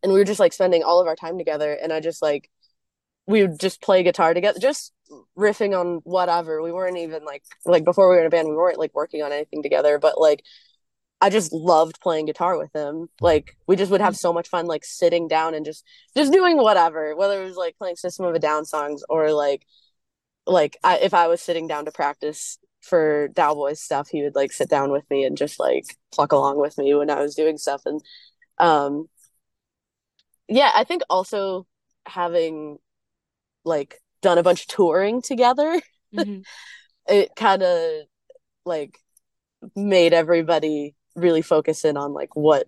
and 0.02 0.12
we 0.12 0.19
were 0.19 0.25
just 0.25 0.41
like 0.41 0.52
spending 0.52 0.83
all 0.83 1.00
of 1.00 1.07
our 1.07 1.17
time 1.17 1.38
together, 1.38 1.73
and 1.75 1.93
I 1.93 2.00
just 2.00 2.23
like 2.23 2.50
we 3.26 3.43
would 3.43 3.61
just 3.61 3.83
play 3.83 4.02
guitar 4.02 4.35
together, 4.35 4.61
just 4.61 4.93
riffing 5.38 5.79
on 5.79 6.00
whatever. 6.05 6.62
We 6.62 6.73
weren't 6.73 6.99
even 6.99 7.25
like 7.25 7.45
like 7.67 7.85
before 7.85 8.09
we 8.11 8.17
were 8.17 8.23
in 8.23 8.29
a 8.29 8.31
band, 8.31 8.49
we 8.49 8.57
weren't 8.57 8.79
like 8.79 8.95
working 8.95 9.23
on 9.23 9.33
anything 9.33 9.62
together, 9.62 9.99
but 9.99 10.21
like 10.21 10.45
I 11.23 11.31
just 11.31 11.52
loved 11.55 12.00
playing 12.02 12.26
guitar 12.26 12.59
with 12.59 12.75
him. 12.76 13.09
Like 13.23 13.57
we 13.69 13.76
just 13.76 13.93
would 13.93 14.02
have 14.02 14.17
so 14.17 14.33
much 14.35 14.49
fun 14.50 14.67
like 14.67 14.85
sitting 14.85 15.29
down 15.29 15.55
and 15.55 15.64
just 15.67 15.87
just 16.17 16.33
doing 16.33 16.59
whatever, 16.59 17.17
whether 17.17 17.43
it 17.43 17.47
was 17.47 17.57
like 17.57 17.79
playing 17.79 17.97
System 17.97 18.26
of 18.26 18.35
a 18.35 18.41
Down 18.41 18.67
songs 18.67 19.05
or 19.11 19.33
like 19.33 19.67
like 20.47 20.76
I, 20.85 20.99
if 20.99 21.14
I 21.14 21.29
was 21.29 21.43
sitting 21.43 21.69
down 21.69 21.85
to 21.87 21.93
practice 21.93 22.59
for 22.83 23.29
Daoboys 23.35 23.79
stuff, 23.79 24.09
he 24.11 24.23
would 24.23 24.37
like 24.37 24.52
sit 24.52 24.69
down 24.71 24.93
with 24.93 25.09
me 25.11 25.25
and 25.25 25.37
just 25.37 25.61
like 25.61 25.85
pluck 26.12 26.33
along 26.33 26.61
with 26.61 26.79
me 26.79 26.95
when 26.95 27.11
I 27.11 27.21
was 27.23 27.35
doing 27.37 27.59
stuff 27.59 27.83
and 27.87 28.02
Um, 28.59 29.09
yeah, 30.49 30.71
I 30.75 30.85
think 30.85 31.02
also 31.09 31.67
having 32.07 32.79
like 33.64 34.00
done 34.23 34.38
a 34.38 34.43
bunch 34.43 34.62
of 34.62 34.67
touring 34.69 35.23
together, 35.23 35.81
Mhm. 36.14 36.45
it 37.09 37.35
kind 37.37 37.62
of 37.62 38.07
like 38.64 38.99
made 39.76 40.12
everybody 40.14 40.95
really 41.14 41.42
focus 41.42 41.85
in 41.85 41.97
on 41.97 42.12
like 42.12 42.35
what 42.37 42.66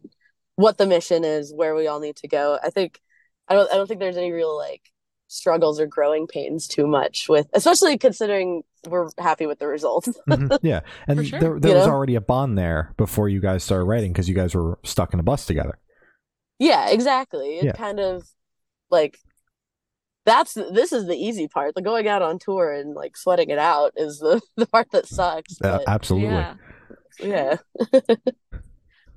what 0.56 0.78
the 0.78 0.86
mission 0.86 1.24
is, 1.24 1.52
where 1.54 1.74
we 1.74 1.86
all 1.86 2.00
need 2.00 2.16
to 2.16 2.28
go. 2.28 2.58
I 2.62 2.70
think 2.70 3.00
I 3.48 3.54
don't 3.54 3.70
I 3.72 3.76
don't 3.76 3.86
think 3.86 4.00
there's 4.00 4.16
any 4.16 4.32
real 4.32 4.56
like 4.56 4.82
struggles 5.28 5.80
or 5.80 5.86
growing 5.86 6.26
pains 6.26 6.68
too 6.68 6.86
much 6.86 7.26
with 7.28 7.48
especially 7.54 7.98
considering 7.98 8.62
we're 8.88 9.08
happy 9.18 9.46
with 9.46 9.58
the 9.58 9.66
results. 9.66 10.08
Mhm. 10.28 10.58
Yeah, 10.62 10.80
and 11.08 11.26
sure. 11.26 11.40
there, 11.40 11.58
there 11.60 11.70
You 11.72 11.76
was 11.78 11.86
know? 11.86 11.92
already 11.92 12.14
a 12.14 12.20
bond 12.20 12.56
there 12.58 12.92
before 12.96 13.28
you 13.28 13.40
guys 13.40 13.64
started 13.64 13.84
writing 13.84 14.12
because 14.12 14.28
you 14.28 14.34
guys 14.34 14.54
were 14.54 14.78
stuck 14.84 15.12
in 15.14 15.20
a 15.20 15.22
bus 15.22 15.46
together. 15.46 15.78
Yeah, 16.58 16.90
exactly. 16.90 17.58
It 17.58 17.64
Yeah. 17.64 17.72
kind 17.72 17.98
of 17.98 18.28
like 18.90 19.18
that's 20.26 20.54
this 20.54 20.92
is 20.92 21.06
the 21.06 21.16
easy 21.16 21.48
part. 21.48 21.74
The 21.74 21.82
going 21.82 22.06
out 22.08 22.22
on 22.22 22.38
tour 22.38 22.72
and 22.72 22.94
like 22.94 23.16
sweating 23.16 23.50
it 23.50 23.58
out 23.58 23.92
is 23.96 24.18
the 24.20 24.40
the 24.56 24.66
part 24.66 24.90
that 24.92 25.06
sucks. 25.06 25.60
Uh, 25.60 25.80
absolutely. 25.86 26.28
Yeah. 26.28 26.54
Yeah. 27.18 27.56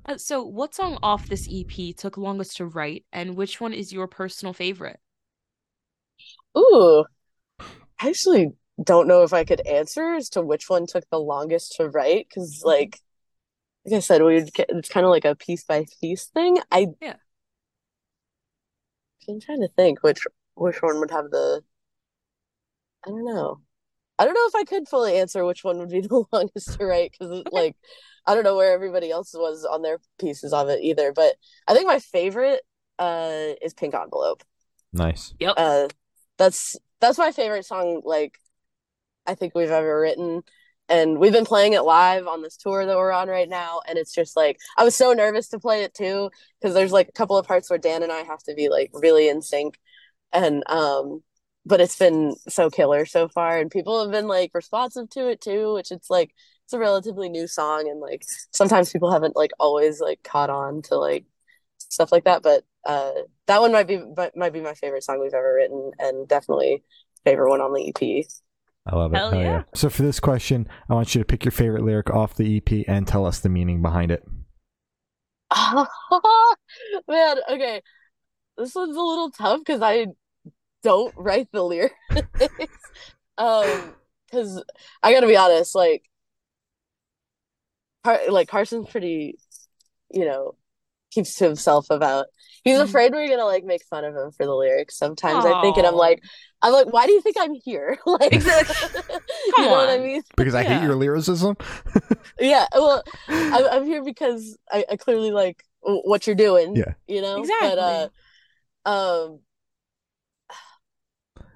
Uh, 0.06 0.16
so, 0.16 0.42
what 0.42 0.74
song 0.74 0.98
off 1.02 1.28
this 1.28 1.46
EP 1.50 1.92
took 1.92 2.16
longest 2.16 2.56
to 2.56 2.64
write, 2.64 3.04
and 3.12 3.36
which 3.36 3.60
one 3.60 3.74
is 3.74 3.92
your 3.92 4.06
personal 4.06 4.54
favorite? 4.54 5.00
Ooh. 6.56 7.04
I 8.00 8.08
actually 8.08 8.52
don't 8.82 9.08
know 9.08 9.22
if 9.22 9.32
I 9.32 9.44
could 9.44 9.60
answer 9.66 10.14
as 10.14 10.30
to 10.30 10.42
which 10.42 10.68
one 10.68 10.86
took 10.86 11.04
the 11.10 11.18
longest 11.18 11.74
to 11.76 11.88
write 11.88 12.26
because 12.28 12.62
like 12.64 13.00
like 13.84 13.96
I 13.96 14.00
said, 14.00 14.22
we 14.22 14.36
it's 14.36 14.88
kind 14.88 15.06
of 15.06 15.10
like 15.10 15.24
a 15.24 15.34
piece 15.36 15.64
by 15.64 15.84
piece 16.00 16.26
thing. 16.26 16.58
I 16.70 16.88
Yeah. 17.00 17.16
I'm 19.28 19.40
trying 19.40 19.60
to 19.60 19.68
think 19.68 20.02
which 20.02 20.26
which 20.54 20.82
one 20.82 20.98
would 21.00 21.10
have 21.10 21.30
the 21.30 21.62
I 23.04 23.10
don't 23.10 23.24
know. 23.24 23.60
I 24.18 24.24
don't 24.24 24.34
know 24.34 24.46
if 24.48 24.54
I 24.54 24.64
could 24.64 24.88
fully 24.88 25.18
answer 25.18 25.44
which 25.44 25.64
one 25.64 25.78
would 25.78 25.90
be 25.90 26.00
the 26.02 26.24
longest 26.32 26.78
to 26.78 26.86
write 26.86 27.12
because 27.12 27.44
like 27.52 27.76
I 28.26 28.34
don't 28.34 28.44
know 28.44 28.56
where 28.56 28.72
everybody 28.72 29.10
else 29.10 29.32
was 29.34 29.64
on 29.64 29.82
their 29.82 29.98
pieces 30.18 30.52
of 30.52 30.68
it 30.68 30.80
either. 30.82 31.12
But 31.12 31.36
I 31.66 31.74
think 31.74 31.86
my 31.86 31.98
favorite 31.98 32.60
uh 32.98 33.54
is 33.62 33.74
Pink 33.74 33.94
Envelope. 33.94 34.42
Nice. 34.92 35.34
Yep. 35.38 35.54
Uh 35.56 35.88
that's 36.36 36.76
that's 37.00 37.18
my 37.18 37.32
favorite 37.32 37.64
song 37.64 38.02
like 38.04 38.38
I 39.26 39.34
think 39.34 39.54
we've 39.54 39.70
ever 39.70 40.00
written. 40.00 40.42
And 40.88 41.18
we've 41.18 41.32
been 41.32 41.44
playing 41.44 41.74
it 41.74 41.82
live 41.82 42.26
on 42.26 42.40
this 42.40 42.56
tour 42.56 42.86
that 42.86 42.96
we're 42.96 43.12
on 43.12 43.28
right 43.28 43.48
now. 43.48 43.82
And 43.86 43.98
it's 43.98 44.14
just 44.14 44.36
like, 44.36 44.58
I 44.78 44.84
was 44.84 44.94
so 44.94 45.12
nervous 45.12 45.48
to 45.48 45.58
play 45.58 45.82
it 45.82 45.92
too, 45.92 46.30
because 46.58 46.74
there's 46.74 46.92
like 46.92 47.08
a 47.08 47.12
couple 47.12 47.36
of 47.36 47.46
parts 47.46 47.68
where 47.68 47.78
Dan 47.78 48.02
and 48.02 48.10
I 48.10 48.20
have 48.20 48.42
to 48.44 48.54
be 48.54 48.70
like 48.70 48.90
really 48.94 49.28
in 49.28 49.42
sync. 49.42 49.78
And, 50.32 50.62
um, 50.66 51.22
but 51.68 51.80
it's 51.80 51.98
been 51.98 52.34
so 52.48 52.70
killer 52.70 53.04
so 53.04 53.28
far. 53.28 53.58
And 53.58 53.70
people 53.70 54.02
have 54.02 54.10
been 54.10 54.26
like 54.26 54.50
responsive 54.54 55.10
to 55.10 55.28
it 55.28 55.40
too, 55.40 55.74
which 55.74 55.90
it's 55.92 56.08
like, 56.08 56.34
it's 56.64 56.72
a 56.72 56.78
relatively 56.78 57.28
new 57.28 57.46
song. 57.46 57.88
And 57.88 58.00
like, 58.00 58.24
sometimes 58.52 58.90
people 58.90 59.12
haven't 59.12 59.36
like 59.36 59.50
always 59.60 60.00
like 60.00 60.22
caught 60.22 60.50
on 60.50 60.82
to 60.82 60.96
like 60.96 61.26
stuff 61.76 62.10
like 62.10 62.24
that. 62.24 62.42
But, 62.42 62.64
uh, 62.84 63.12
that 63.46 63.60
one 63.60 63.72
might 63.72 63.86
be, 63.86 63.98
might, 64.16 64.34
might 64.34 64.54
be 64.54 64.62
my 64.62 64.72
favorite 64.72 65.04
song 65.04 65.20
we've 65.20 65.34
ever 65.34 65.54
written 65.54 65.92
and 65.98 66.26
definitely 66.26 66.82
favorite 67.24 67.50
one 67.50 67.60
on 67.60 67.74
the 67.74 67.88
EP. 67.88 68.24
I 68.86 68.96
love 68.96 69.12
it. 69.12 69.16
Hell 69.16 69.30
Hell 69.30 69.40
yeah. 69.40 69.62
So 69.74 69.90
for 69.90 70.02
this 70.02 70.18
question, 70.20 70.66
I 70.88 70.94
want 70.94 71.14
you 71.14 71.20
to 71.20 71.26
pick 71.26 71.44
your 71.44 71.52
favorite 71.52 71.84
lyric 71.84 72.08
off 72.08 72.34
the 72.34 72.56
EP 72.56 72.84
and 72.88 73.06
tell 73.06 73.26
us 73.26 73.40
the 73.40 73.50
meaning 73.50 73.82
behind 73.82 74.10
it. 74.10 74.24
Oh 75.50 76.56
man, 77.08 77.36
okay. 77.50 77.82
This 78.56 78.74
one's 78.74 78.96
a 78.96 79.00
little 79.00 79.30
tough 79.30 79.60
because 79.60 79.82
I 79.82 80.06
don't 80.82 81.14
write 81.16 81.48
the 81.52 81.62
lyrics. 81.62 81.94
Um, 83.38 83.94
because 84.26 84.62
I 85.02 85.12
gotta 85.12 85.26
be 85.26 85.36
honest, 85.36 85.74
like, 85.74 86.04
Car 88.04 88.18
like 88.30 88.48
Carson's 88.48 88.88
pretty, 88.88 89.38
you 90.12 90.24
know, 90.24 90.56
keeps 91.12 91.36
to 91.36 91.44
himself 91.46 91.88
about. 91.90 92.26
He's 92.64 92.78
Mhm. 92.78 92.84
afraid 92.84 93.12
we're 93.12 93.28
gonna 93.28 93.44
like 93.46 93.64
make 93.64 93.84
fun 93.84 94.04
of 94.04 94.14
him 94.16 94.32
for 94.32 94.46
the 94.46 94.54
lyrics 94.54 94.98
sometimes, 94.98 95.44
I 95.44 95.54
think, 95.54 95.78
and 95.78 95.86
I'm 95.86 95.94
like, 95.94 96.22
I'm 96.62 96.72
like, 96.72 96.92
why 96.92 97.06
do 97.06 97.12
you 97.12 97.20
think 97.22 97.36
I'm 97.40 97.54
here? 97.54 97.98
Like, 98.06 98.32
you 99.58 99.68
know 99.68 99.76
what 99.76 99.90
I 99.90 99.98
mean? 99.98 100.22
Because 100.36 100.54
I 100.54 100.64
Yeah. 100.64 100.74
hate 100.74 100.82
your 100.82 100.96
lyricism. 100.96 101.56
Yeah, 102.40 102.66
well, 102.72 103.02
I'm, 103.52 103.66
I'm 103.70 103.84
here 103.84 104.04
because 104.04 104.56
I, 104.70 104.84
I 104.92 104.96
clearly 104.96 105.30
like 105.32 105.62
what 105.80 106.26
you're 106.26 106.36
doing. 106.36 106.76
Yeah. 106.76 106.94
You 107.08 107.22
know? 107.22 107.40
Exactly. 107.40 107.68
But, 107.68 107.78
uh, 107.78 108.08
um, 109.24 109.40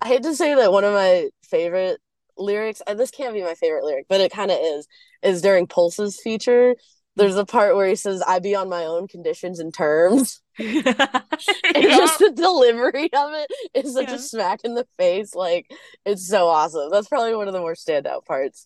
I 0.02 0.08
hate 0.08 0.22
to 0.24 0.34
say 0.34 0.54
that 0.54 0.72
one 0.72 0.84
of 0.84 0.92
my 0.92 1.30
favorite 1.48 2.00
lyrics, 2.36 2.82
and 2.86 2.98
this 2.98 3.10
can't 3.10 3.34
be 3.34 3.42
my 3.42 3.54
favorite 3.54 3.84
lyric, 3.84 4.06
but 4.08 4.20
it 4.20 4.32
kind 4.32 4.50
of 4.50 4.58
is, 4.60 4.88
is 5.22 5.42
during 5.42 5.66
Pulse's 5.66 6.20
feature. 6.22 6.74
There's 7.14 7.36
a 7.36 7.44
part 7.44 7.76
where 7.76 7.86
he 7.86 7.94
says, 7.94 8.22
I 8.26 8.38
be 8.38 8.54
on 8.54 8.68
my 8.68 8.84
own 8.84 9.06
conditions 9.06 9.58
and 9.60 9.72
terms. 9.72 10.40
And 11.74 11.84
just 11.86 12.18
the 12.18 12.30
delivery 12.34 13.10
of 13.12 13.32
it 13.32 13.50
is 13.74 13.94
such 13.94 14.08
Yeah. 14.08 14.14
a 14.16 14.18
smack 14.18 14.60
in 14.64 14.74
the 14.74 14.86
face. 14.98 15.34
Like, 15.34 15.70
it's 16.04 16.26
so 16.28 16.48
awesome. 16.48 16.90
That's 16.90 17.08
probably 17.08 17.34
one 17.34 17.48
of 17.48 17.54
the 17.54 17.60
more 17.60 17.74
standout 17.74 18.24
parts 18.26 18.64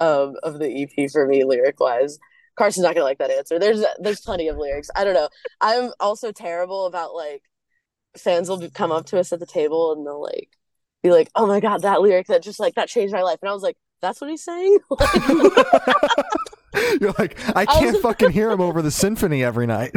um, 0.00 0.34
of 0.42 0.58
the 0.58 0.82
EP 0.82 1.10
for 1.10 1.26
me, 1.26 1.44
lyric 1.44 1.80
wise. 1.80 2.18
Carson's 2.56 2.84
not 2.84 2.94
gonna 2.94 3.04
like 3.04 3.18
that 3.18 3.32
answer. 3.32 3.58
There's 3.58 3.84
there's 3.98 4.20
plenty 4.20 4.46
of 4.48 4.56
lyrics. 4.56 4.88
I 4.94 5.02
don't 5.04 5.14
know. 5.14 5.28
I'm 5.60 5.90
also 5.98 6.30
terrible 6.30 6.86
about 6.86 7.14
like 7.14 7.42
fans 8.16 8.48
will 8.48 8.70
come 8.70 8.92
up 8.92 9.06
to 9.06 9.18
us 9.18 9.32
at 9.32 9.40
the 9.40 9.46
table 9.46 9.92
and 9.92 10.06
they'll 10.06 10.22
like 10.22 10.50
be 11.04 11.12
like, 11.12 11.30
"Oh 11.36 11.46
my 11.46 11.60
god, 11.60 11.82
that 11.82 12.02
lyric 12.02 12.26
that 12.26 12.42
just 12.42 12.58
like 12.58 12.74
that 12.74 12.88
changed 12.88 13.14
my 13.14 13.22
life," 13.22 13.38
and 13.42 13.48
I 13.48 13.52
was 13.52 13.62
like, 13.62 13.76
"That's 14.02 14.20
what 14.20 14.28
he's 14.30 14.42
saying." 14.42 14.78
You're 17.00 17.14
like, 17.18 17.38
I 17.56 17.62
I 17.62 17.66
can't 17.66 17.92
was- 17.92 18.02
fucking 18.02 18.30
hear 18.30 18.50
him 18.50 18.60
over 18.60 18.82
the 18.82 18.90
symphony 18.90 19.44
every 19.44 19.66
night. 19.66 19.92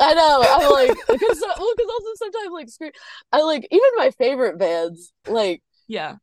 I 0.00 0.14
know. 0.14 0.44
I'm 0.48 0.70
like, 0.72 0.96
because 1.08 1.40
well, 1.40 1.74
because 1.76 1.90
also 1.90 2.08
sometimes 2.16 2.50
like 2.52 2.68
screw, 2.70 2.90
I 3.32 3.42
like 3.42 3.66
even 3.70 3.88
my 3.96 4.10
favorite 4.12 4.58
bands 4.58 5.12
like 5.26 5.62
yeah. 5.88 6.16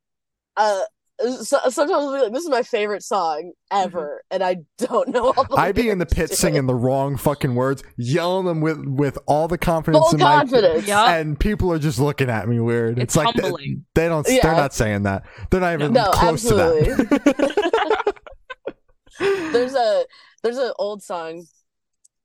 uh 0.57 0.81
so, 1.23 1.59
sometimes 1.69 1.91
I'll 1.91 2.13
be 2.13 2.21
like, 2.21 2.33
"This 2.33 2.43
is 2.43 2.49
my 2.49 2.63
favorite 2.63 3.03
song 3.03 3.53
ever," 3.71 4.21
mm-hmm. 4.31 4.35
and 4.35 4.43
I 4.43 4.57
don't 4.77 5.09
know 5.09 5.31
all 5.31 5.43
the 5.43 5.55
I 5.55 5.71
be 5.71 5.89
in 5.89 5.97
the 5.97 6.05
pit 6.05 6.31
singing 6.31 6.63
it. 6.63 6.67
the 6.67 6.75
wrong 6.75 7.17
fucking 7.17 7.55
words, 7.55 7.83
yelling 7.97 8.45
them 8.45 8.61
with 8.61 8.85
with 8.85 9.17
all 9.25 9.47
the 9.47 9.57
confidence 9.57 10.05
full 10.05 10.15
in 10.15 10.19
my 10.19 10.35
confidence. 10.35 10.87
Yeah. 10.87 11.15
and 11.15 11.39
people 11.39 11.71
are 11.71 11.79
just 11.79 11.99
looking 11.99 12.29
at 12.29 12.47
me 12.47 12.59
weird. 12.59 12.99
It's 12.99 13.15
like 13.15 13.35
they, 13.35 13.51
they 13.95 14.07
don't. 14.07 14.25
They're 14.25 14.55
not 14.55 14.73
saying 14.73 15.03
that. 15.03 15.23
They're 15.49 15.61
not 15.61 15.73
even 15.73 15.93
No, 15.93 16.11
close 16.11 16.43
to 16.43 16.55
that. 16.55 18.13
There's 19.19 19.75
a 19.75 20.05
there's 20.41 20.57
an 20.57 20.73
old 20.79 21.03
song 21.03 21.45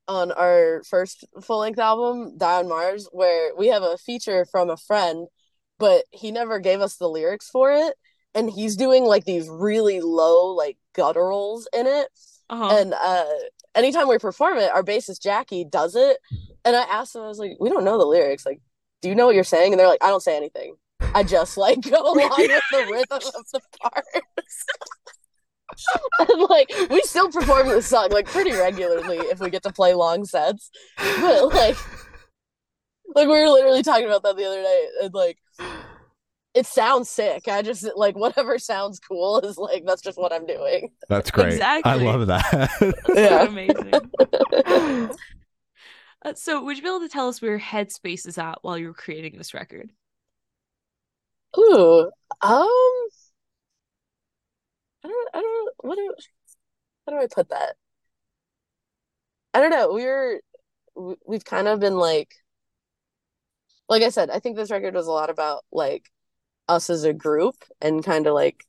on 0.09 0.33
our 0.33 0.83
first 0.89 1.25
full 1.43 1.61
length 1.61 1.79
album, 1.79 2.37
Die 2.39 2.59
on 2.59 2.69
Mars, 2.69 3.09
where 3.13 3.55
we 3.57 3.69
have 3.69 3.83
a 3.83 3.99
feature 3.99 4.47
from 4.51 4.71
a 4.71 4.77
friend, 4.77 5.29
but 5.79 6.05
he 6.11 6.33
never 6.33 6.59
gave 6.59 6.81
us 6.81 6.97
the 6.97 7.09
lyrics 7.09 7.51
for 7.51 7.71
it, 7.71 7.95
and 8.35 8.51
he's 8.51 8.77
doing 8.77 9.05
like 9.05 9.25
these 9.25 9.49
really 9.49 10.01
low 10.01 10.55
like 10.55 10.77
gutturals 10.95 11.65
in 11.75 11.87
it. 11.87 12.09
Uh-huh. 12.51 12.79
And 12.79 12.95
uh 12.95 13.25
anytime 13.75 14.09
we 14.09 14.19
perform 14.19 14.59
it, 14.59 14.71
our 14.73 14.83
bassist 14.83 15.23
Jackie 15.23 15.65
does 15.65 15.95
it. 15.95 16.19
And 16.65 16.77
I 16.77 16.83
asked 16.83 17.15
him, 17.15 17.23
I 17.23 17.29
was 17.29 17.39
like, 17.39 17.57
we 17.61 17.69
don't 17.69 17.85
know 17.85 17.99
the 17.99 18.05
lyrics. 18.05 18.45
Like, 18.45 18.61
do 19.03 19.09
you 19.09 19.15
know 19.15 19.27
what 19.27 19.35
you're 19.35 19.45
saying? 19.45 19.73
And 19.73 19.81
they're 19.81 19.89
like, 19.89 20.03
I 20.03 20.09
don't 20.09 20.23
say 20.23 20.37
anything. 20.37 20.75
I 21.15 21.23
just 21.23 21.57
like 21.57 21.81
go 21.91 22.01
along 22.01 22.37
with 22.39 22.63
the 22.71 22.87
rhythm 22.93 23.29
of 23.35 23.47
the 23.53 23.61
parts. 23.81 24.65
and 26.19 26.43
like 26.49 26.73
we 26.91 27.01
still 27.03 27.31
perform 27.31 27.69
this 27.69 27.87
song 27.87 28.09
like 28.11 28.27
pretty 28.27 28.53
regularly 28.53 29.19
if 29.19 29.39
we 29.39 29.51
get 29.51 29.63
to 29.63 29.73
play 29.73 29.95
long 29.95 30.25
sets. 30.25 30.71
But 30.97 31.55
like 31.55 31.77
like 33.15 33.29
we 33.29 33.41
were 33.41 33.49
literally 33.49 33.83
talking 33.83 34.07
about 34.07 34.23
that 34.23 34.37
the 34.37 34.45
other 34.45 34.63
day 34.63 34.87
and 35.03 35.15
like 35.15 35.39
it 36.59 36.67
sounds 36.67 37.09
sick. 37.09 37.47
I 37.47 37.63
just 37.63 37.89
like 37.95 38.17
whatever 38.17 38.59
sounds 38.59 38.99
cool 38.99 39.39
is 39.41 39.57
like 39.59 39.85
that's 39.87 40.03
just 40.03 40.19
what 40.19 40.33
I'm 40.33 40.45
doing. 40.45 40.91
That's 41.09 41.31
great. 41.31 41.63
I 41.63 41.95
love 41.95 42.27
that. 42.27 42.71
Yeah. 43.15 43.45
Amazing. 43.45 45.17
Uh, 46.25 46.35
so, 46.35 46.65
would 46.65 46.77
you 46.77 46.83
be 46.83 46.89
able 46.89 46.99
to 46.99 47.09
tell 47.09 47.29
us 47.29 47.41
where 47.41 47.61
Headspace 47.61 48.27
is 48.27 48.39
at 48.39 48.59
while 48.63 48.77
you 48.77 48.89
were 48.89 48.93
creating 48.93 49.39
this 49.39 49.55
record? 49.55 49.89
Ooh, 51.57 52.01
um, 52.01 52.11
I 52.43 52.69
don't, 55.05 55.29
I 55.33 55.41
don't, 55.41 55.65
know 55.65 55.73
what 55.79 55.95
do, 55.95 56.13
how 57.07 57.13
do 57.13 57.23
I 57.23 57.29
put 57.33 57.51
that? 57.51 57.77
I 59.55 59.61
don't 59.61 59.71
know. 59.71 59.93
We're, 59.93 60.41
we've 61.25 61.45
kind 61.45 61.69
of 61.69 61.79
been 61.79 61.97
like, 61.97 62.35
like 63.89 64.03
I 64.03 64.09
said, 64.09 64.29
I 64.29 64.41
think 64.41 64.57
this 64.57 64.73
record 64.73 64.95
was 64.95 65.07
a 65.07 65.13
lot 65.13 65.31
about 65.31 65.65
like 65.71 66.11
us 66.69 66.91
as 66.91 67.05
a 67.05 67.13
group 67.13 67.57
and 67.81 68.05
kind 68.05 68.27
of 68.27 68.35
like 68.35 68.65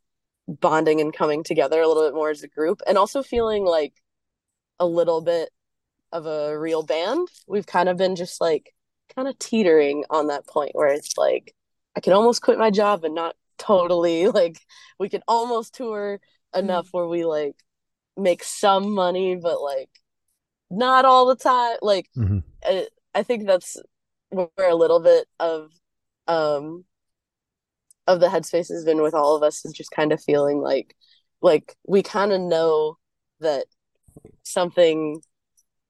bonding 0.48 1.01
and 1.01 1.13
coming 1.13 1.44
together 1.44 1.82
a 1.82 1.88
little 1.88 2.03
bit 2.08 2.15
more 2.15 2.29
as 2.32 2.44
a 2.44 2.48
group 2.48 2.82
and 2.88 2.98
also 2.98 3.24
feeling 3.24 3.65
like 3.65 3.94
a 4.79 4.86
little 4.86 5.22
bit 5.22 5.50
of 6.12 6.25
a 6.25 6.58
real 6.58 6.84
band. 6.84 7.27
We've 7.48 7.68
kind 7.68 7.89
of 7.89 7.98
been 7.98 8.15
just 8.15 8.41
like 8.41 8.74
kind 9.15 9.27
of 9.27 9.38
teetering 9.39 10.06
on 10.10 10.27
that 10.27 10.48
point 10.48 10.72
where 10.74 10.89
it's 10.89 11.18
like 11.18 11.53
I 11.96 12.00
can 12.01 12.13
almost 12.13 12.41
quit 12.41 12.60
my 12.60 12.72
job 12.72 13.03
and 13.03 13.15
not 13.15 13.36
totally 13.58 14.27
like 14.29 14.60
we 15.00 15.10
can 15.10 15.22
almost 15.27 15.75
tour 15.75 16.20
enough 16.56 16.88
where 16.91 17.08
we 17.08 17.25
like 17.25 17.56
make 18.18 18.44
some 18.44 18.94
money 18.94 19.36
but 19.36 19.62
like 19.62 19.89
not 20.70 21.06
all 21.06 21.27
the 21.27 21.36
time 21.36 21.77
like 21.82 22.10
Mhm. 22.15 22.44
I, 22.63 22.88
I 23.15 23.24
think 23.24 23.48
that's 23.48 23.77
where 24.29 24.50
a 24.70 24.75
little 24.75 25.00
bit 25.00 25.27
of 25.39 25.72
um 26.27 26.86
of 28.10 28.20
the 28.20 28.28
headspace 28.28 28.70
has 28.70 28.84
been 28.86 29.01
with 29.01 29.13
all 29.13 29.36
of 29.36 29.44
us 29.44 29.63
is 29.66 29.74
just 29.74 29.92
kind 29.92 30.12
of 30.12 30.22
feeling 30.22 30.60
like 30.62 30.96
like 31.42 31.75
we 31.88 32.01
kind 32.04 32.32
of 32.34 32.42
know 32.42 32.98
that 33.39 33.66
something 34.44 35.22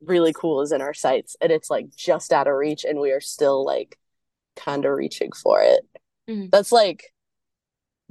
really 0.02 0.34
cool 0.34 0.62
is 0.62 0.72
in 0.72 0.82
our 0.82 0.94
sights 0.94 1.36
and 1.42 1.52
it's 1.52 1.70
like 1.70 1.88
just 1.96 2.32
out 2.32 2.48
of 2.48 2.54
reach 2.56 2.84
and 2.86 3.00
we 3.00 3.12
are 3.12 3.22
still 3.22 3.66
like 3.66 3.98
kind 4.56 4.86
of 4.86 4.92
reaching 4.94 5.32
for 5.32 5.62
it 5.62 5.82
Mhm. 6.30 6.52
that's 6.52 6.72
like 6.72 7.06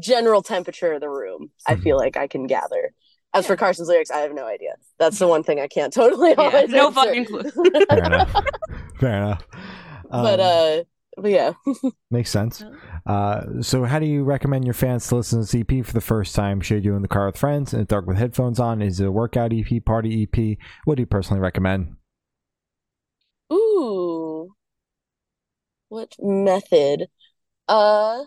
general 0.00 0.42
temperature 0.42 0.92
of 0.92 1.00
the 1.00 1.08
room 1.10 1.50
i 1.66 1.74
Mhm. 1.74 1.82
feel 1.82 1.96
like 1.96 2.16
i 2.16 2.26
can 2.26 2.46
gather 2.46 2.92
as 3.34 3.46
for 3.46 3.56
carson's 3.56 3.88
lyrics 3.88 4.10
i 4.10 4.18
have 4.18 4.32
no 4.34 4.46
idea 4.46 4.74
that's 4.98 5.18
the 5.18 5.26
one 5.28 5.42
thing 5.42 5.60
i 5.60 5.66
can't 5.68 5.92
totally 6.00 6.30
Yeah, 6.30 6.36
always 6.44 6.70
no 6.70 6.86
answer. 6.88 7.00
fucking 7.00 7.24
clue. 7.26 7.42
Fair 7.88 8.04
enough. 8.04 8.32
Fair 9.00 9.16
enough. 9.16 9.44
but 10.10 10.40
Um, 10.40 10.40
uh 10.40 10.76
but 10.76 10.86
yeah 11.24 11.52
Makes 12.10 12.30
sense. 12.30 12.64
Uh, 13.06 13.62
so, 13.62 13.84
how 13.84 13.98
do 13.98 14.06
you 14.06 14.24
recommend 14.24 14.64
your 14.64 14.74
fans 14.74 15.06
to 15.08 15.16
listen 15.16 15.44
to 15.44 15.46
this 15.46 15.54
EP 15.54 15.84
for 15.84 15.92
the 15.92 16.00
first 16.00 16.34
time? 16.34 16.60
Should 16.60 16.84
you 16.84 16.92
do 16.92 16.96
in 16.96 17.02
the 17.02 17.08
car 17.08 17.26
with 17.26 17.36
friends, 17.36 17.72
in 17.72 17.80
the 17.80 17.84
dark 17.84 18.06
with 18.06 18.16
headphones 18.16 18.58
on? 18.58 18.82
Is 18.82 19.00
it 19.00 19.06
a 19.06 19.12
workout 19.12 19.52
EP, 19.52 19.84
party 19.84 20.22
EP? 20.22 20.58
What 20.84 20.96
do 20.96 21.02
you 21.02 21.06
personally 21.06 21.40
recommend? 21.40 21.96
Ooh. 23.52 24.54
What 25.88 26.14
method? 26.18 27.08
Uh, 27.66 28.24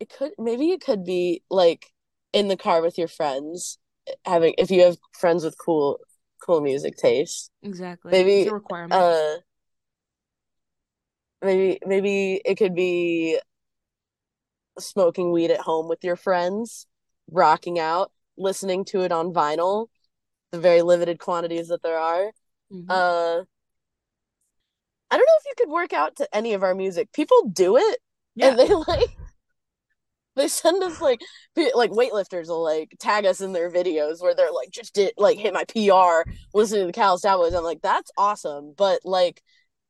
it 0.00 0.08
could 0.08 0.32
maybe 0.38 0.70
it 0.70 0.80
could 0.80 1.04
be 1.04 1.42
like 1.50 1.86
in 2.32 2.48
the 2.48 2.56
car 2.56 2.82
with 2.82 2.98
your 2.98 3.08
friends, 3.08 3.78
having 4.24 4.54
if 4.58 4.70
you 4.70 4.82
have 4.82 4.96
friends 5.12 5.44
with 5.44 5.56
cool 5.58 6.00
cool 6.40 6.60
music 6.60 6.96
taste. 6.96 7.50
Exactly. 7.62 8.10
Maybe, 8.10 8.40
it's 8.42 8.50
a 8.50 8.54
requirement. 8.54 8.92
Uh, 8.92 9.36
maybe 11.42 11.78
maybe 11.86 12.40
it 12.44 12.56
could 12.56 12.74
be 12.74 13.38
smoking 14.78 15.32
weed 15.32 15.50
at 15.50 15.60
home 15.60 15.88
with 15.88 16.02
your 16.04 16.16
friends, 16.16 16.86
rocking 17.30 17.78
out, 17.78 18.10
listening 18.36 18.84
to 18.86 19.02
it 19.02 19.12
on 19.12 19.32
vinyl, 19.32 19.88
the 20.50 20.60
very 20.60 20.82
limited 20.82 21.18
quantities 21.18 21.68
that 21.68 21.82
there 21.82 21.98
are. 21.98 22.32
Mhm. 22.72 22.86
Uh, 22.88 23.44
I 25.10 25.16
don't 25.16 25.26
know 25.26 25.38
if 25.40 25.44
you 25.46 25.54
could 25.58 25.70
work 25.70 25.92
out 25.92 26.16
to 26.16 26.34
any 26.34 26.54
of 26.54 26.62
our 26.62 26.74
music. 26.74 27.12
People 27.12 27.48
do 27.52 27.76
it, 27.76 27.98
yeah. 28.34 28.48
and 28.48 28.58
they 28.58 28.68
like 28.88 29.10
they 30.34 30.48
send 30.48 30.82
us 30.82 31.00
like 31.00 31.20
like 31.74 31.90
weightlifters 31.90 32.48
will 32.48 32.62
like 32.64 32.96
tag 32.98 33.26
us 33.26 33.40
in 33.40 33.52
their 33.52 33.70
videos 33.70 34.22
where 34.22 34.34
they're 34.34 34.52
like 34.52 34.70
just 34.70 34.94
did 34.94 35.12
like 35.18 35.38
hit 35.38 35.52
my 35.52 35.64
PR 35.64 36.24
listening 36.54 36.82
to 36.82 36.86
the 36.86 36.92
Callous 36.92 37.22
Daoboys. 37.22 37.56
I'm 37.56 37.64
like 37.64 37.82
that's 37.82 38.10
awesome, 38.16 38.72
but 38.76 39.00
like 39.04 39.42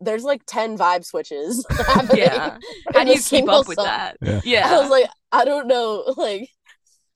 there's 0.04 0.24
like 0.24 0.42
ten 0.46 0.76
vibe 0.76 1.04
switches. 1.04 1.64
yeah. 2.14 2.58
How 2.92 3.04
do 3.04 3.12
you 3.12 3.20
keep 3.20 3.48
up 3.48 3.68
with 3.68 3.76
song. 3.76 3.86
that? 3.86 4.16
Yeah. 4.20 4.40
Yeah. 4.44 4.68
I 4.70 4.80
was 4.80 4.90
like, 4.90 5.08
I 5.30 5.44
don't 5.44 5.66
know, 5.66 6.04
like. 6.16 6.48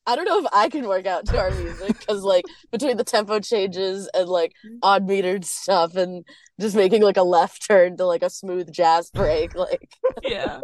I 0.08 0.14
don't 0.14 0.26
know 0.26 0.38
if 0.38 0.46
I 0.52 0.68
can 0.68 0.86
work 0.86 1.04
out 1.04 1.26
to 1.26 1.36
our 1.36 1.50
music 1.50 1.98
because, 1.98 2.22
like, 2.22 2.44
between 2.70 2.96
the 2.96 3.02
tempo 3.02 3.40
changes 3.40 4.08
and 4.14 4.28
like 4.28 4.52
odd 4.80 5.04
metered 5.04 5.44
stuff 5.44 5.96
and 5.96 6.24
just 6.60 6.76
making 6.76 7.02
like 7.02 7.16
a 7.16 7.24
left 7.24 7.66
turn 7.66 7.96
to 7.96 8.06
like 8.06 8.22
a 8.22 8.30
smooth 8.30 8.72
jazz 8.72 9.10
break, 9.10 9.54
like, 9.56 9.90
yeah. 10.22 10.60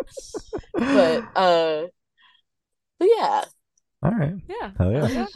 but 0.75 1.25
uh, 1.35 1.87
but 3.01 3.09
yeah, 3.17 3.45
All 4.03 4.11
right. 4.11 4.35
Yeah. 4.49 4.71
Hell 4.79 4.93
yeah. 4.93 5.27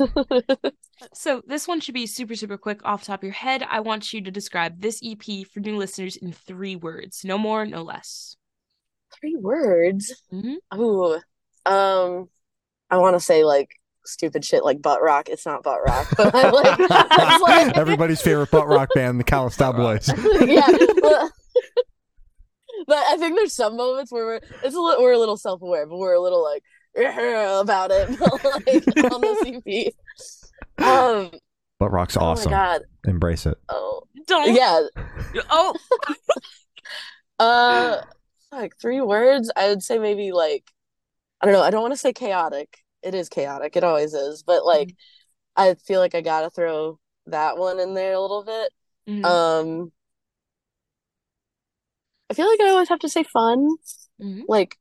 So 1.13 1.43
this 1.47 1.69
one 1.69 1.81
should 1.81 1.95
be 1.95 2.07
super, 2.07 2.35
super 2.35 2.57
quick 2.57 2.81
off 2.85 3.01
the 3.03 3.09
top 3.09 3.21
of 3.21 3.25
your 3.25 3.33
head. 3.35 3.63
I 3.69 3.81
want 3.81 4.15
you 4.15 4.23
to 4.23 4.31
describe 4.31 4.81
this 4.81 4.99
EP 5.05 5.47
for 5.53 5.61
new 5.61 5.77
listeners 5.77 6.17
in 6.17 6.33
three 6.33 6.75
words. 6.75 7.21
No 7.23 7.37
more, 7.37 7.67
no 7.67 7.83
less. 7.83 8.37
three 9.21 9.37
words. 9.37 10.23
Mhm. 10.33 10.57
Ooh, 10.75 11.15
um, 11.71 12.29
I 12.91 12.97
want 12.97 13.15
to 13.15 13.21
say 13.21 13.45
like 13.45 13.69
stupid 14.07 14.43
shit 14.45 14.65
like 14.65 14.81
butt 14.81 15.03
rock. 15.03 15.29
It's 15.29 15.45
not 15.45 15.63
butt 15.63 15.81
rock, 15.87 16.09
but 16.17 16.35
I 16.35 16.49
like, 16.51 16.79
like 17.43 17.77
Everybody's 17.77 18.23
favorite 18.23 18.51
butt 18.51 18.67
rock 18.67 18.89
band, 18.95 19.21
the 19.21 19.25
Callous 19.25 19.57
Daoboys. 19.57 20.09
yeah. 20.49 20.67
But, 21.03 21.31
but 22.87 22.99
I 22.99 23.17
think 23.19 23.37
there's 23.37 23.53
some 23.55 23.77
moments 23.77 24.11
where 24.11 24.25
we're 24.25 24.41
it's 24.65 24.75
a 24.75 24.81
little, 24.81 25.03
we're 25.03 25.13
a 25.13 25.19
little 25.19 25.37
self 25.37 25.61
aware, 25.61 25.87
but 25.87 25.99
we're 25.99 26.15
a 26.15 26.21
little 26.21 26.43
like 26.43 26.63
about 27.61 27.91
it 27.91 28.19
but, 28.19 28.45
like 28.67 29.13
on 29.13 29.21
the 29.21 29.37
CP. 30.79 30.83
Um. 30.83 31.31
Butt 31.79 31.93
rock's 31.93 32.17
Oh 32.17 32.21
my 32.21 32.27
awesome. 32.29 32.51
god. 32.51 32.83
Embrace 33.07 33.45
it. 33.47 33.59
Oh 33.69 34.03
Don't. 34.27 34.55
yeah. 34.55 34.81
Oh. 35.51 35.75
Uh. 37.39 38.01
Like 38.53 38.75
three 38.81 39.01
words. 39.01 39.51
I 39.57 39.69
would 39.69 39.83
say 39.83 39.99
maybe 39.99 40.33
like 40.33 40.65
I 41.41 41.47
don't 41.47 41.53
know. 41.53 41.63
I 41.63 41.71
don't 41.71 41.83
want 41.83 41.93
to 41.93 41.99
say 41.99 42.13
chaotic. 42.13 42.79
It 43.03 43.15
is 43.15 43.29
chaotic. 43.29 43.77
It 43.77 43.85
always 43.85 44.15
is. 44.15 44.43
But 44.43 44.65
like 44.65 44.95
I 45.55 45.75
feel 45.75 46.01
like 46.01 46.15
I 46.15 46.23
gotta 46.23 46.49
throw 46.51 46.99
that 47.27 47.59
one 47.59 47.79
in 47.81 47.95
there 47.95 48.15
a 48.15 48.21
little 48.21 48.45
bit. 48.45 48.73
Mhm. 49.09 49.25
Um. 49.25 49.93
I 52.31 52.35
feel 52.35 52.49
like 52.49 52.61
I 52.61 52.71
always 52.71 52.89
have 52.89 52.99
to 53.01 53.09
say 53.09 53.23
fun. 53.23 53.69
Mhm. 54.21 54.45
like 54.49 54.79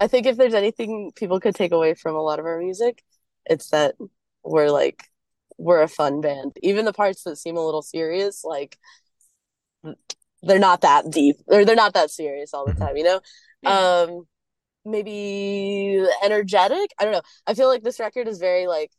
I 0.00 0.06
think 0.08 0.26
if 0.26 0.36
there's 0.36 0.54
anything 0.54 1.12
people 1.14 1.40
could 1.40 1.54
take 1.54 1.72
away 1.72 1.94
from 1.94 2.14
a 2.16 2.22
lot 2.22 2.38
of 2.38 2.46
our 2.46 2.58
music, 2.58 3.02
it's 3.46 3.70
that 3.70 3.94
we're 4.42 4.70
like 4.70 5.04
we're 5.58 5.82
a 5.82 5.88
fun 5.88 6.20
band. 6.22 6.52
Even 6.62 6.86
the 6.86 6.92
parts 6.92 7.22
that 7.24 7.36
seem 7.36 7.56
a 7.56 7.64
little 7.64 7.82
serious, 7.82 8.42
like 8.44 8.78
they're 10.42 10.58
not 10.58 10.80
that 10.82 11.10
deep. 11.10 11.36
They're 11.46 11.64
they're 11.64 11.76
not 11.76 11.94
that 11.94 12.10
serious 12.10 12.54
all 12.54 12.64
the 12.66 12.74
time, 12.74 12.96
you 12.96 13.04
know? 13.04 13.20
Yeah. 13.62 14.04
Um 14.08 14.24
maybe 14.84 16.04
energetic. 16.24 16.92
I 16.98 17.04
don't 17.04 17.12
know. 17.12 17.22
I 17.46 17.54
feel 17.54 17.68
like 17.68 17.82
this 17.82 18.00
record 18.00 18.28
is 18.28 18.38
very 18.38 18.66
like 18.66 18.90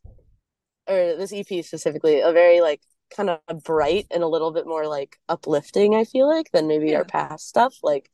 or 0.88 1.16
this 1.18 1.34
EP 1.34 1.64
specifically, 1.64 2.22
a 2.22 2.32
very 2.32 2.62
like 2.62 2.82
kind 3.16 3.30
of 3.30 3.64
bright 3.64 4.08
and 4.12 4.24
a 4.24 4.28
little 4.28 4.52
bit 4.52 4.68
more 4.68 4.88
like 4.88 5.18
uplifting, 5.30 5.96
I 5.96 6.06
feel 6.06 6.28
like, 6.28 6.52
than 6.52 6.68
maybe 6.68 6.92
Yeah. 6.92 6.98
our 6.98 7.06
past 7.06 7.48
stuff. 7.48 7.76
Like 7.84 8.10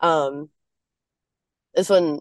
um 0.00 0.48
this 1.74 1.88
one 1.88 2.18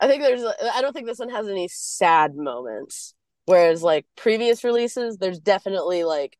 I 0.00 0.08
think 0.08 0.22
there's 0.22 0.42
I 0.42 0.80
don't 0.80 0.92
think 0.92 1.06
this 1.06 1.18
one 1.18 1.28
has 1.28 1.46
any 1.46 1.68
sad 1.68 2.34
moments. 2.34 3.14
Whereas 3.46 3.82
like 3.82 4.06
previous 4.16 4.64
releases, 4.64 5.18
there's 5.18 5.38
definitely 5.38 6.04
like 6.04 6.38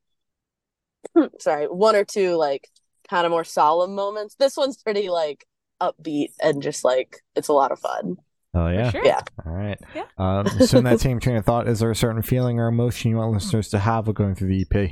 sorry, 1.38 1.66
one 1.66 1.94
or 1.94 2.04
two 2.04 2.36
like 2.36 2.68
kind 3.08 3.26
of 3.26 3.30
more 3.30 3.44
solemn 3.44 3.94
moments. 3.94 4.34
This 4.38 4.56
one's 4.56 4.82
pretty 4.82 5.08
like 5.10 5.46
upbeat 5.80 6.30
and 6.42 6.62
just 6.62 6.84
like 6.84 7.18
it's 7.36 7.48
a 7.48 7.52
lot 7.52 7.72
of 7.72 7.78
fun. 7.78 8.16
Oh 8.54 8.68
yeah. 8.68 8.90
sure. 8.90 9.04
Yeah. 9.04 9.20
All 9.44 9.52
right. 9.52 9.78
Yeah. 9.94 10.06
Um, 10.18 10.48
so 10.48 10.78
in 10.78 10.84
that 10.84 11.00
same 11.00 11.20
train 11.20 11.36
of 11.36 11.44
thought, 11.44 11.68
is 11.68 11.80
there 11.80 11.90
a 11.90 11.96
certain 11.96 12.22
feeling 12.22 12.58
or 12.58 12.68
emotion 12.68 13.10
you 13.10 13.18
want 13.18 13.32
listeners 13.32 13.68
to 13.70 13.78
have 13.78 14.06
while 14.06 14.14
going 14.14 14.34
through 14.34 14.48
the 14.48 14.60
E 14.60 14.66
EP? 14.70 14.90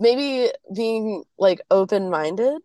Maybe 0.00 0.50
being 0.74 1.22
like 1.38 1.60
open-minded, 1.70 2.60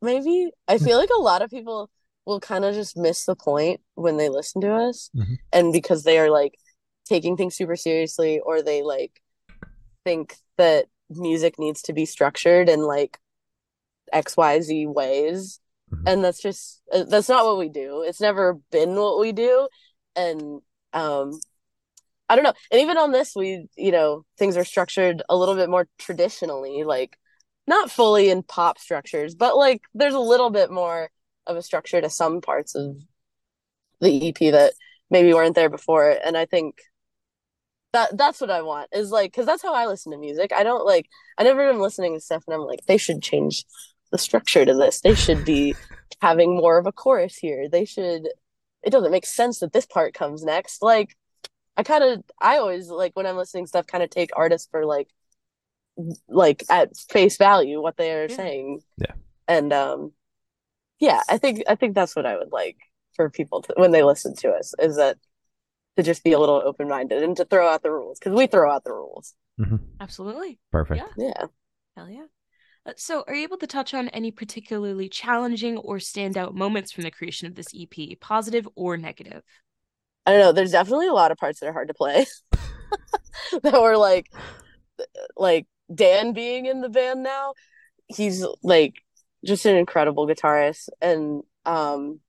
maybe. 0.00 0.50
I 0.66 0.78
feel 0.78 0.96
like 0.96 1.10
a 1.16 1.20
lot 1.20 1.42
of 1.42 1.50
people 1.50 1.90
will 2.28 2.40
kind 2.40 2.64
of 2.66 2.74
just 2.74 2.94
miss 2.94 3.24
the 3.24 3.34
point 3.34 3.80
when 3.94 4.18
they 4.18 4.28
listen 4.28 4.60
to 4.60 4.72
us. 4.72 5.10
Mhm. 5.16 5.38
And 5.50 5.72
because 5.72 6.04
they 6.04 6.18
are 6.18 6.30
like 6.30 6.58
taking 7.06 7.36
things 7.36 7.56
super 7.56 7.74
seriously 7.74 8.38
or 8.40 8.62
they 8.62 8.82
like 8.82 9.22
think 10.04 10.36
that 10.58 10.86
music 11.08 11.58
needs 11.58 11.80
to 11.82 11.94
be 11.94 12.04
structured 12.04 12.68
in 12.68 12.82
like 12.82 13.18
XYZ 14.12 14.86
ways. 14.86 15.58
Mhm. 15.90 16.02
And 16.06 16.24
that's 16.24 16.40
just 16.40 16.82
uh, 16.92 17.04
that's 17.04 17.30
not 17.30 17.46
what 17.46 17.58
we 17.58 17.70
do. 17.70 18.02
It's 18.02 18.20
never 18.20 18.54
been 18.70 18.94
what 18.94 19.18
we 19.18 19.32
do. 19.32 19.68
And 20.14 20.60
um 20.92 21.40
I 22.28 22.36
don't 22.36 22.44
know. 22.44 22.52
And 22.70 22.82
even 22.82 22.98
on 22.98 23.10
this 23.10 23.34
we, 23.34 23.68
you 23.74 23.90
know, 23.90 24.26
things 24.38 24.58
are 24.58 24.64
structured 24.64 25.22
a 25.30 25.36
little 25.36 25.54
bit 25.54 25.70
more 25.70 25.88
traditionally, 25.98 26.84
like 26.84 27.16
not 27.66 27.90
fully 27.90 28.28
in 28.28 28.42
pop 28.42 28.78
structures, 28.78 29.34
but 29.34 29.56
like 29.56 29.80
there's 29.94 30.14
a 30.14 30.20
little 30.20 30.50
bit 30.50 30.70
more 30.70 31.10
of 31.48 31.56
a 31.56 31.62
structure 31.62 32.00
to 32.00 32.10
some 32.10 32.40
parts 32.40 32.74
of 32.74 32.96
the 34.00 34.28
EP 34.28 34.52
that 34.52 34.74
maybe 35.10 35.34
weren't 35.34 35.54
there 35.56 35.70
before. 35.70 36.10
And 36.24 36.36
I 36.36 36.44
think 36.46 36.76
that 37.92 38.16
that's 38.16 38.40
what 38.40 38.50
I 38.50 38.62
want 38.62 38.90
is 38.92 39.10
like 39.10 39.32
because 39.32 39.46
that's 39.46 39.62
how 39.62 39.74
I 39.74 39.86
listen 39.86 40.12
to 40.12 40.18
music. 40.18 40.52
I 40.54 40.62
don't 40.62 40.84
like 40.86 41.06
I 41.38 41.42
never 41.42 41.68
am 41.68 41.80
listening 41.80 42.14
to 42.14 42.20
stuff 42.20 42.44
and 42.46 42.54
I'm 42.54 42.60
like 42.60 42.84
they 42.86 42.98
should 42.98 43.22
change 43.22 43.64
the 44.12 44.18
structure 44.18 44.64
to 44.64 44.74
this. 44.74 45.00
They 45.00 45.14
should 45.14 45.44
be 45.44 45.74
having 46.20 46.56
more 46.56 46.78
of 46.78 46.86
a 46.86 46.92
chorus 46.92 47.36
here. 47.36 47.68
They 47.68 47.84
should. 47.84 48.28
It 48.82 48.90
doesn't 48.90 49.10
make 49.10 49.26
sense 49.26 49.60
that 49.60 49.72
this 49.72 49.86
part 49.86 50.14
comes 50.14 50.44
next. 50.44 50.82
Like 50.82 51.16
I 51.76 51.82
kind 51.82 52.04
of 52.04 52.22
I 52.40 52.58
always 52.58 52.88
like 52.88 53.16
when 53.16 53.26
I'm 53.26 53.36
listening 53.36 53.64
to 53.64 53.68
stuff 53.68 53.86
kind 53.86 54.04
of 54.04 54.10
take 54.10 54.30
artists 54.36 54.68
for 54.70 54.84
like 54.84 55.08
like 56.28 56.62
at 56.70 56.96
face 56.96 57.36
value 57.38 57.80
what 57.82 57.96
they 57.96 58.12
are 58.12 58.26
Yeah. 58.28 58.36
saying. 58.36 58.80
Yeah. 58.98 59.12
And 59.48 59.72
um 59.72 60.12
yeah, 60.98 61.22
I 61.28 61.38
think 61.38 61.62
I 61.68 61.74
think 61.74 61.94
that's 61.94 62.16
what 62.16 62.26
I 62.26 62.36
would 62.36 62.52
like 62.52 62.76
for 63.14 63.30
people 63.30 63.62
to 63.62 63.74
when 63.76 63.90
they 63.90 64.02
listen 64.02 64.34
to 64.36 64.50
us 64.50 64.74
is 64.78 64.96
that 64.96 65.16
to 65.96 66.02
just 66.02 66.22
be 66.22 66.32
a 66.32 66.38
little 66.38 66.62
open 66.64 66.88
minded 66.88 67.22
and 67.22 67.36
to 67.36 67.44
throw 67.44 67.68
out 67.68 67.82
the 67.82 67.90
rules 67.90 68.18
because 68.18 68.32
we 68.32 68.46
throw 68.46 68.70
out 68.70 68.84
the 68.84 68.92
rules. 68.92 69.34
Absolutely. 70.00 70.60
Perfect. 70.70 71.02
Yeah. 71.16 71.26
Yeah. 71.26 71.46
Hell 71.96 72.08
yeah. 72.08 72.26
Uh, 72.86 72.92
So, 72.96 73.24
are 73.26 73.34
you 73.34 73.42
able 73.42 73.56
to 73.58 73.66
touch 73.66 73.94
on 73.94 74.08
any 74.10 74.30
particularly 74.30 75.08
challenging 75.08 75.76
or 75.78 75.96
standout 75.96 76.54
moments 76.54 76.92
from 76.92 77.02
the 77.02 77.10
creation 77.10 77.48
of 77.48 77.56
this 77.56 77.74
EP, 77.76 78.18
positive 78.20 78.68
or 78.76 78.96
negative? 78.96 79.42
I 80.24 80.32
don't 80.32 80.40
know. 80.40 80.52
There's 80.52 80.70
definitely 80.70 81.08
a 81.08 81.12
lot 81.12 81.32
of 81.32 81.38
parts 81.38 81.58
that 81.60 81.66
are 81.66 81.72
hard 81.72 81.88
to 81.88 81.94
play. 81.94 82.26
that 83.62 83.80
were 83.80 83.96
like, 83.96 84.30
like 85.36 85.66
Dan 85.92 86.32
being 86.32 86.66
in 86.66 86.80
the 86.80 86.88
band 86.88 87.22
now. 87.22 87.54
He's 88.06 88.44
like 88.62 88.94
just 89.44 89.66
an 89.66 89.76
incredible 89.76 90.26
guitarist, 90.26 90.88
and 91.00 91.42
um, 91.64 92.20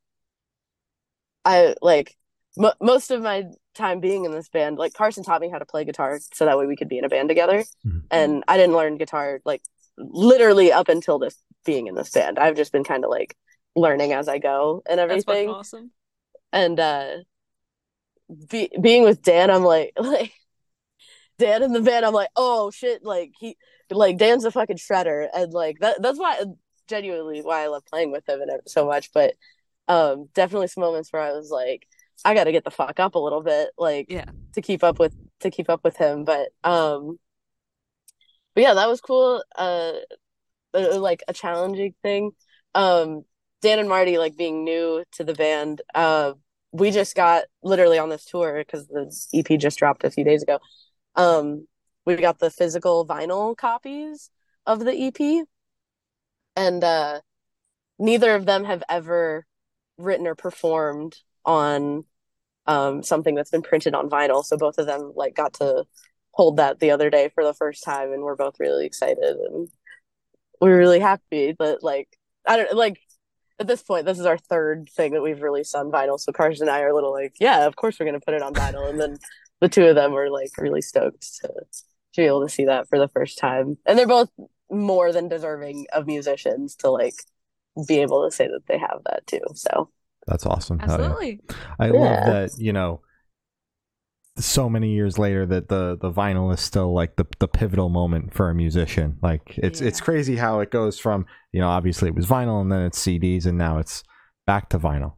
I 1.46 1.76
like 1.82 2.16
m- 2.58 2.72
most 2.82 3.12
of 3.12 3.22
my 3.22 3.46
time 3.76 4.00
being 4.00 4.26
in 4.26 4.32
this 4.32 4.50
band. 4.50 4.78
Like 4.78 4.94
Carson 4.94 5.24
taught 5.24 5.42
me 5.42 5.50
how 5.50 5.58
to 5.60 5.66
play 5.66 5.86
guitar, 5.86 6.20
so 6.34 6.46
that 6.46 6.58
way 6.58 6.66
we 6.66 6.76
could 6.76 6.90
be 6.90 6.98
in 6.98 7.06
a 7.06 7.10
band 7.10 7.30
together. 7.30 7.64
Mhm. 7.86 8.04
And 8.12 8.44
I 8.48 8.58
didn't 8.58 8.76
learn 8.76 8.98
guitar 8.98 9.40
like 9.46 9.62
literally 9.98 10.72
up 10.72 10.90
until 10.90 11.20
this 11.20 11.38
being 11.66 11.88
in 11.88 11.96
this 11.96 12.10
band. 12.10 12.40
I've 12.40 12.56
just 12.56 12.72
been 12.72 12.84
kind 12.84 13.04
of 13.04 13.10
like 13.10 13.36
learning 13.76 14.14
as 14.14 14.28
I 14.28 14.40
go 14.40 14.82
and 14.90 15.00
everything 15.00 15.24
fucking 15.24 15.50
awesome. 15.50 15.92
and 16.52 16.80
uh 16.80 17.10
be, 18.50 18.70
being 18.82 19.04
with 19.04 19.22
Dan 19.22 19.50
I'm 19.50 19.64
like 19.64 19.94
like 20.00 20.34
Dan 21.38 21.64
in 21.64 21.74
the 21.74 21.82
band 21.82 22.06
I'm 22.06 22.14
like 22.14 22.30
oh 22.36 22.72
shit 22.72 23.04
like 23.04 23.32
he 23.40 23.58
like 23.92 24.18
Dan's 24.18 24.46
a 24.46 24.52
fucking 24.52 24.78
shredder 24.78 25.28
and 25.34 25.54
like 25.54 25.80
that 25.80 26.02
that's 26.02 26.20
why 26.20 26.42
genuinely 26.90 27.42
why 27.42 27.64
I 27.64 27.68
love 27.68 27.86
playing 27.86 28.12
with 28.12 28.28
him 28.28 28.42
and 28.42 28.52
so 28.68 28.86
much 28.86 29.12
but 29.14 29.34
um 29.88 30.28
definitely 30.34 30.68
some 30.68 30.82
moments 30.82 31.12
where 31.14 31.22
I 31.22 31.32
was 31.32 31.50
like 31.50 31.88
I 32.26 32.34
got 32.34 32.46
to 32.46 32.52
get 32.52 32.64
the 32.66 32.72
fuck 32.72 33.00
up 33.00 33.16
a 33.16 33.20
little 33.20 33.42
bit 33.42 33.70
like 33.78 34.08
Yeah. 34.10 34.26
to 34.56 34.62
keep 34.62 34.84
up 34.84 35.00
with 35.00 35.16
to 35.42 35.50
keep 35.50 35.70
up 35.70 35.84
with 35.84 35.96
him 35.98 36.26
but 36.26 36.50
um 36.64 37.18
but 38.56 38.62
yeah 38.62 38.74
that 38.74 38.90
was 38.90 39.02
cool 39.02 39.44
uh 39.58 39.94
uh, 40.74 41.00
like 41.00 41.24
a 41.28 41.34
challenging 41.34 41.94
thing 42.04 42.32
um 42.76 43.24
Dan 43.62 43.80
and 43.80 43.90
Marty 43.90 44.18
like 44.18 44.36
being 44.38 44.64
new 44.64 45.04
to 45.14 45.24
the 45.24 45.34
band 45.34 45.82
uh 45.96 46.34
we 46.72 46.92
just 46.92 47.16
got 47.16 47.46
literally 47.64 47.98
on 47.98 48.10
this 48.10 48.26
tour 48.26 48.64
because 48.64 48.88
the 48.88 49.12
EP 49.34 49.60
just 49.60 49.80
dropped 49.80 50.04
a 50.04 50.12
few 50.12 50.24
days 50.24 50.44
ago. 50.44 50.60
Um, 51.16 51.68
we 52.06 52.16
got 52.16 52.38
the 52.38 52.52
physical 52.52 53.08
vinyl 53.08 53.58
copies 53.58 54.30
of 54.68 54.80
the 54.86 54.94
EP, 54.94 55.48
and 56.56 56.84
uh, 56.84 57.22
neither 57.98 58.36
of 58.36 58.46
them 58.46 58.64
have 58.64 58.84
ever 58.90 59.46
written 59.98 60.28
or 60.28 60.36
performed 60.36 61.18
on 61.46 62.06
um, 62.66 63.04
something 63.04 63.36
that's 63.36 63.52
been 63.52 63.62
printed 63.62 63.94
on 63.96 64.10
vinyl. 64.10 64.44
So 64.44 64.58
both 64.58 64.78
of 64.78 64.86
them 64.86 65.14
like 65.16 65.36
got 65.36 65.54
to 65.56 65.86
hold 66.32 66.58
that 66.58 66.80
the 66.80 66.92
other 66.92 67.10
day 67.10 67.30
for 67.34 67.44
the 67.44 67.54
first 67.54 67.84
time, 67.84 68.12
and 68.12 68.22
we're 68.24 68.36
both 68.36 68.60
really 68.60 68.86
excited 68.86 69.18
and 69.18 69.68
we're 70.62 70.78
really 70.78 71.00
happy 71.00 71.56
that 71.58 71.84
like 71.84 72.18
I 72.46 72.58
don't 72.58 72.76
like 72.76 73.00
at 73.60 73.68
this 73.68 73.82
point, 73.82 74.06
this 74.06 74.20
is 74.20 74.26
our 74.26 74.38
third 74.38 74.90
thing 74.96 75.14
that 75.14 75.22
we've 75.22 75.42
released 75.42 75.76
on 75.76 75.92
vinyl. 75.92 76.20
So 76.20 76.32
Carson 76.32 76.68
and 76.68 76.76
I 76.76 76.82
are 76.82 76.90
a 76.90 76.96
little 76.96 77.12
like, 77.12 77.36
yeah, 77.40 77.66
of 77.66 77.76
course 77.76 78.00
we're 78.00 78.06
gonna 78.06 78.22
put 78.22 78.34
it 78.34 78.42
on 78.42 78.54
vinyl. 78.54 78.90
And 78.90 79.00
then 79.00 79.18
the 79.60 79.68
two 79.68 79.86
of 79.86 79.96
them 79.96 80.14
were 80.14 80.30
like 80.30 80.52
really 80.58 80.82
stoked 80.82 81.40
to, 81.42 81.48
to 81.48 82.22
be 82.22 82.24
able 82.24 82.42
to 82.42 82.54
see 82.54 82.66
that 82.66 82.88
for 82.88 82.98
the 82.98 83.10
first 83.10 83.38
time. 83.38 83.78
And 83.86 83.98
they're 83.98 84.08
both 84.08 84.30
more 84.72 85.12
than 85.12 85.28
deserving 85.30 85.88
of 85.94 86.08
musicians 86.08 86.76
to 86.78 86.90
like 86.92 87.16
be 87.88 88.00
able 88.00 88.26
to 88.26 88.32
say 88.36 88.48
that 88.48 88.66
they 88.68 88.78
have 88.78 89.02
that 89.06 89.26
too. 89.28 89.42
So 89.56 89.90
That's 90.28 90.46
awesome. 90.46 90.80
Hell 90.80 91.02
yeah. 91.02 91.16
Absolutely. 91.16 91.42
I 91.80 91.88
Yeah. 91.88 92.00
love 92.00 92.26
that, 92.26 92.52
you 92.58 92.74
know, 92.74 93.02
so 94.38 94.70
many 94.70 94.92
years 94.94 95.18
later 95.18 95.46
that 95.46 95.68
the 95.68 95.98
the 96.00 96.12
vinyl 96.12 96.54
is 96.54 96.62
still 96.62 96.94
like 96.94 97.16
the 97.18 97.26
the 97.40 97.48
pivotal 97.48 97.90
moment 97.90 98.34
for 98.34 98.50
a 98.50 98.56
musician. 98.56 99.18
Like 99.22 99.58
it's 99.58 99.82
it's 99.82 100.00
crazy 100.00 100.36
how 100.38 100.60
it 100.62 100.72
goes 100.72 100.98
from, 100.98 101.26
you 101.52 101.60
know, 101.60 101.68
obviously 101.70 102.08
it 102.08 102.16
was 102.16 102.26
vinyl 102.26 102.62
and 102.62 102.72
then 102.72 102.84
it's 102.84 103.00
CDs 103.00 103.46
and 103.46 103.58
now 103.58 103.80
it's 103.80 104.04
back 104.48 104.70
to 104.70 104.80
vinyl. 104.80 105.16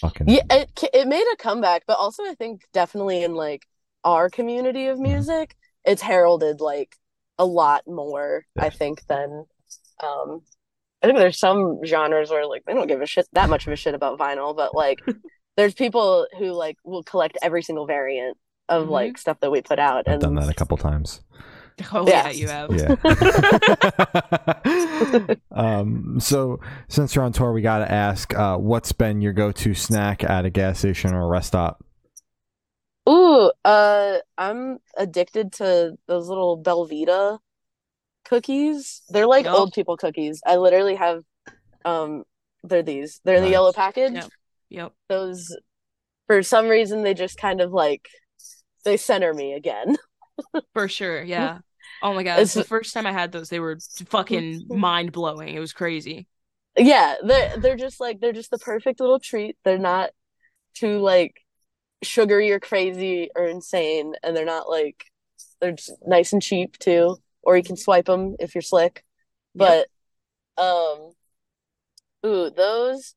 Fucking 0.00 0.28
yeah, 0.28 0.42
it 0.50 0.70
it 0.92 1.08
made 1.08 1.26
a 1.32 1.36
comeback, 1.36 1.84
but 1.86 1.98
also 1.98 2.22
I 2.24 2.34
think 2.34 2.62
definitely 2.72 3.24
in 3.24 3.34
like 3.34 3.66
our 4.04 4.30
community 4.30 4.86
of 4.86 4.98
music, 5.00 5.56
it's 5.84 6.02
heralded 6.02 6.60
like 6.60 6.96
a 7.38 7.44
lot 7.44 7.82
more, 7.86 8.44
I 8.58 8.70
think, 8.70 9.06
than 9.06 9.44
um 10.02 10.42
I 11.02 11.06
think 11.06 11.18
there's 11.18 11.38
some 11.38 11.80
genres 11.84 12.30
where 12.30 12.46
like 12.46 12.64
they 12.66 12.72
don't 12.74 12.86
give 12.86 13.02
a 13.02 13.06
shit 13.06 13.26
that 13.32 13.50
much 13.50 13.66
of 13.66 13.72
a 13.72 13.76
shit 13.76 13.94
about 13.94 14.18
vinyl, 14.18 14.56
but 14.56 14.74
like 14.74 15.00
there's 15.56 15.74
people 15.74 16.26
who 16.38 16.52
like 16.52 16.76
will 16.84 17.02
collect 17.02 17.36
every 17.42 17.62
single 17.62 17.86
variant 17.86 18.36
of 18.68 18.86
Mhm. 18.88 18.90
like 18.90 19.18
stuff 19.18 19.38
that 19.40 19.50
we 19.50 19.60
put 19.62 19.78
out 19.78 20.04
I've 20.06 20.14
and 20.14 20.22
done 20.22 20.34
that 20.36 20.48
a 20.48 20.54
couple 20.54 20.76
times. 20.76 21.20
Oh 21.92 22.08
Yeah. 22.08 22.30
yeah, 22.30 22.30
you 22.30 22.48
have. 22.48 22.72
Yeah. 22.74 22.96
um, 25.52 26.18
so 26.20 26.58
since 26.88 27.14
you're 27.14 27.24
on 27.24 27.32
tour, 27.32 27.52
we 27.52 27.60
got 27.60 27.78
to 27.78 27.90
ask, 27.92 28.34
uh, 28.34 28.56
what's 28.56 28.92
been 28.92 29.20
your 29.20 29.34
go-to 29.34 29.74
snack 29.74 30.24
at 30.24 30.44
a 30.46 30.50
gas 30.50 30.78
station 30.78 31.12
or 31.14 31.22
a 31.24 31.26
rest 31.26 31.48
stop? 31.48 31.84
Ooh, 33.08 33.52
uh, 33.64 34.18
I'm 34.36 34.78
addicted 34.96 35.52
to 35.54 35.96
those 36.06 36.28
little 36.28 36.60
Belvita 36.60 37.38
cookies. 38.24 39.02
They're 39.08 39.26
like 39.26 39.44
Yup. 39.44 39.54
old 39.54 39.72
people 39.72 39.96
cookies. 39.96 40.40
I 40.44 40.56
literally 40.56 40.96
have, 40.96 41.22
um, 41.84 42.24
they're 42.64 42.82
these. 42.82 43.20
They're 43.24 43.36
in 43.36 43.44
the 43.44 43.50
yellow 43.50 43.72
package. 43.72 44.14
Yep. 44.14 44.30
Yep. 44.70 44.92
Those, 45.08 45.56
for 46.26 46.42
some 46.42 46.66
reason, 46.66 47.02
they 47.04 47.14
just 47.14 47.38
kind 47.38 47.60
of 47.60 47.72
like 47.72 48.08
they 48.84 48.96
center 48.96 49.32
me 49.32 49.52
again. 49.54 49.96
For 50.74 50.88
sure. 50.88 51.22
Yeah. 51.22 51.58
Oh 52.02 52.12
my 52.12 52.24
god. 52.24 52.34
It's- 52.34 52.54
the 52.54 52.64
first 52.64 52.92
time 52.92 53.06
I 53.06 53.12
had 53.12 53.32
those, 53.32 53.48
they 53.48 53.60
were 53.60 53.78
fucking 54.06 54.66
mind 54.68 55.12
blowing. 55.12 55.54
It 55.54 55.60
was 55.60 55.72
crazy. 55.72 56.26
Yeah, 56.76 57.14
they're 57.24 57.56
they're 57.56 57.76
just 57.76 58.00
like 58.00 58.20
they're 58.20 58.34
just 58.34 58.50
the 58.50 58.58
perfect 58.58 59.00
little 59.00 59.18
treat. 59.18 59.56
They're 59.64 59.78
not 59.78 60.10
too 60.74 60.98
like 60.98 61.34
sugary 62.02 62.50
or 62.52 62.60
crazy 62.60 63.30
or 63.34 63.46
insane, 63.46 64.14
and 64.22 64.36
they're 64.36 64.44
not 64.44 64.68
like 64.68 65.06
they're 65.60 65.72
just 65.72 65.92
nice 66.06 66.32
and 66.32 66.42
cheap 66.42 66.78
too. 66.78 67.16
Or 67.42 67.56
you 67.56 67.62
can 67.62 67.76
swipe 67.76 68.06
them 68.06 68.36
if 68.40 68.54
you're 68.54 68.62
slick. 68.62 69.04
But 69.54 69.88
um, 70.58 71.12
ooh, 72.24 72.50
those 72.50 73.14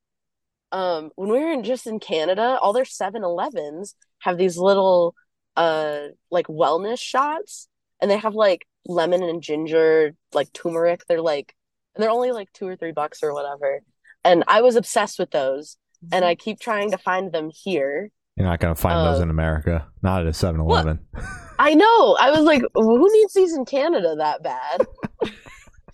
um 0.71 1.11
when 1.15 1.29
we 1.29 1.39
were 1.39 1.51
in, 1.51 1.63
just 1.63 1.87
in 1.87 1.99
Canada, 1.99 2.57
all 2.61 2.73
their 2.73 2.83
7-Elevens 2.85 3.95
have 4.19 4.37
these 4.37 4.57
little 4.57 5.15
uh 5.55 6.09
like 6.31 6.47
wellness 6.47 6.99
shots, 6.99 7.67
and 8.01 8.09
they 8.09 8.17
have 8.17 8.35
like 8.35 8.67
lemon 8.85 9.23
and 9.23 9.41
ginger, 9.41 10.15
like 10.33 10.51
turmeric. 10.53 11.01
They're 11.07 11.21
like 11.21 11.55
and 11.95 12.03
they're 12.03 12.11
only 12.11 12.31
like 12.31 12.51
two 12.53 12.67
or 12.67 12.75
three 12.75 12.91
bucks 12.91 13.23
or 13.23 13.33
whatever. 13.33 13.81
And 14.23 14.43
I 14.47 14.61
was 14.61 14.75
obsessed 14.75 15.19
with 15.19 15.31
those, 15.31 15.77
and 16.11 16.23
I 16.23 16.35
keep 16.35 16.59
trying 16.59 16.91
to 16.91 16.97
find 16.97 17.31
them 17.31 17.49
here. 17.53 18.11
You're 18.39 18.47
not 18.47 18.61
going 18.61 18.73
to 18.73 18.81
find 18.81 18.95
those 19.05 19.19
Uh, 19.19 19.23
in 19.23 19.29
America. 19.29 19.85
Not 20.01 20.21
at 20.21 20.27
a 20.27 20.31
7-Eleven. 20.31 20.99
I 21.59 21.73
know. 21.73 22.17
I 22.19 22.31
was 22.31 22.41
like, 22.41 22.61
who 22.73 23.13
needs 23.13 23.33
these 23.33 23.53
in 23.53 23.65
Canada 23.65 24.15
that 24.17 24.41
bad? 24.41 24.87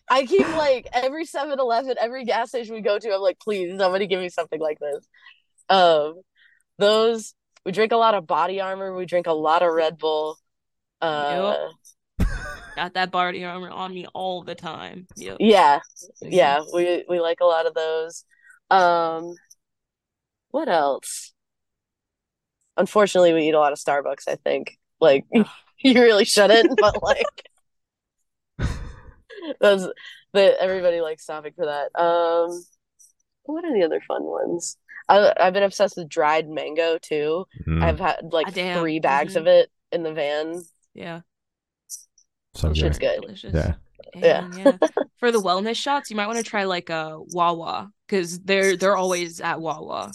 I 0.07 0.27
keep 0.27 0.47
like 0.49 0.87
every 0.93 1.25
7-Eleven, 1.25 1.95
every 1.99 2.23
gas 2.23 2.49
station 2.49 2.75
we 2.75 2.81
go 2.81 2.99
to, 2.99 3.11
I'm 3.11 3.21
like, 3.21 3.39
please, 3.39 3.75
somebody 3.79 4.05
give 4.05 4.19
me 4.19 4.29
something 4.29 4.59
like 4.59 4.77
this. 4.79 5.07
Um, 5.69 6.21
those 6.77 7.33
we 7.65 7.71
drink 7.71 7.91
a 7.91 7.97
lot 7.97 8.13
of 8.13 8.27
body 8.27 8.61
armor, 8.61 8.95
we 8.95 9.07
drink 9.07 9.25
a 9.25 9.33
lot 9.33 9.63
of 9.63 9.73
Red 9.73 9.97
Bull. 9.97 10.37
Uh, 11.01 11.55
Got 12.75 12.93
that 12.93 13.09
body 13.09 13.43
armor 13.43 13.71
on 13.71 13.93
me 13.93 14.05
all 14.13 14.43
the 14.43 14.53
time. 14.53 15.07
Yep. 15.15 15.37
yeah, 15.39 15.79
yeah, 16.21 16.59
we 16.73 17.03
we 17.09 17.19
like 17.19 17.39
a 17.41 17.45
lot 17.45 17.65
of 17.65 17.73
those. 17.73 18.23
Um, 18.69 19.33
what 20.51 20.69
else? 20.69 21.33
Unfortunately, 22.77 23.33
we 23.33 23.47
eat 23.47 23.53
a 23.53 23.59
lot 23.59 23.71
of 23.73 23.79
Starbucks, 23.79 24.27
I 24.27 24.35
think. 24.35 24.77
Like 24.99 25.25
you 25.79 25.93
really 25.93 26.25
shouldn't, 26.25 26.79
but 26.79 27.01
like 27.03 27.25
those 29.59 29.87
the 30.33 30.59
everybody 30.61 31.01
likes 31.01 31.23
stopping 31.23 31.53
for 31.55 31.65
that. 31.65 31.97
Um, 31.99 32.63
what 33.43 33.63
are 33.65 33.73
the 33.73 33.83
other 33.85 34.01
fun 34.07 34.23
ones? 34.23 34.77
I 35.07 35.33
I've 35.39 35.53
been 35.53 35.63
obsessed 35.63 35.97
with 35.97 36.09
dried 36.09 36.47
mango 36.49 36.97
too. 37.01 37.45
Mm, 37.67 37.83
I've 37.83 37.99
had 37.99 38.17
like 38.31 38.47
Ah, 38.47 38.51
damn. 38.51 38.79
three 38.79 38.99
bags 38.99 39.33
Mhm. 39.35 39.41
of 39.41 39.47
it 39.47 39.71
in 39.91 40.03
the 40.03 40.13
van. 40.13 40.61
Yeah. 40.93 41.21
so 42.55 42.67
Those 42.69 42.77
good. 42.81 42.85
shit's 42.87 42.99
good. 42.99 43.21
Delicious. 43.21 43.53
Yeah. 43.53 43.73
Yeah. 44.15 44.49
Yeah. 44.55 44.77
For 45.19 45.31
the 45.31 45.39
wellness 45.41 45.75
shots, 45.75 46.09
you 46.09 46.15
might 46.15 46.27
want 46.27 46.37
to 46.37 46.43
try 46.43 46.63
like 46.63 46.89
a 46.89 47.17
Wawa 47.19 47.91
because 48.07 48.39
they're 48.39 48.77
they're 48.77 48.97
always 48.97 49.41
at 49.41 49.59
Wawa. 49.61 50.11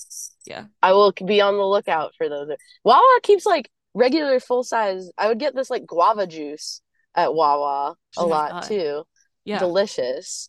I 0.83 0.93
will 0.93 1.13
be 1.25 1.41
on 1.41 1.57
the 1.57 1.65
lookout 1.67 2.13
for 2.17 2.29
those. 2.29 2.49
Wawa 2.85 3.21
keeps 3.23 3.47
like 3.47 3.71
regular 3.95 4.41
full 4.41 4.63
size. 4.63 5.11
I 5.19 5.29
would 5.29 5.39
get 5.39 5.55
this 5.55 5.71
like 5.71 5.87
guava 5.87 6.27
juice 6.27 6.81
at 7.15 7.35
Wawa 7.35 7.97
a 8.17 8.21
Oh 8.21 8.27
lot 8.27 8.51
God. 8.51 8.63
too. 8.63 9.05
Yeah. 9.45 9.59
Delicious. 9.59 10.49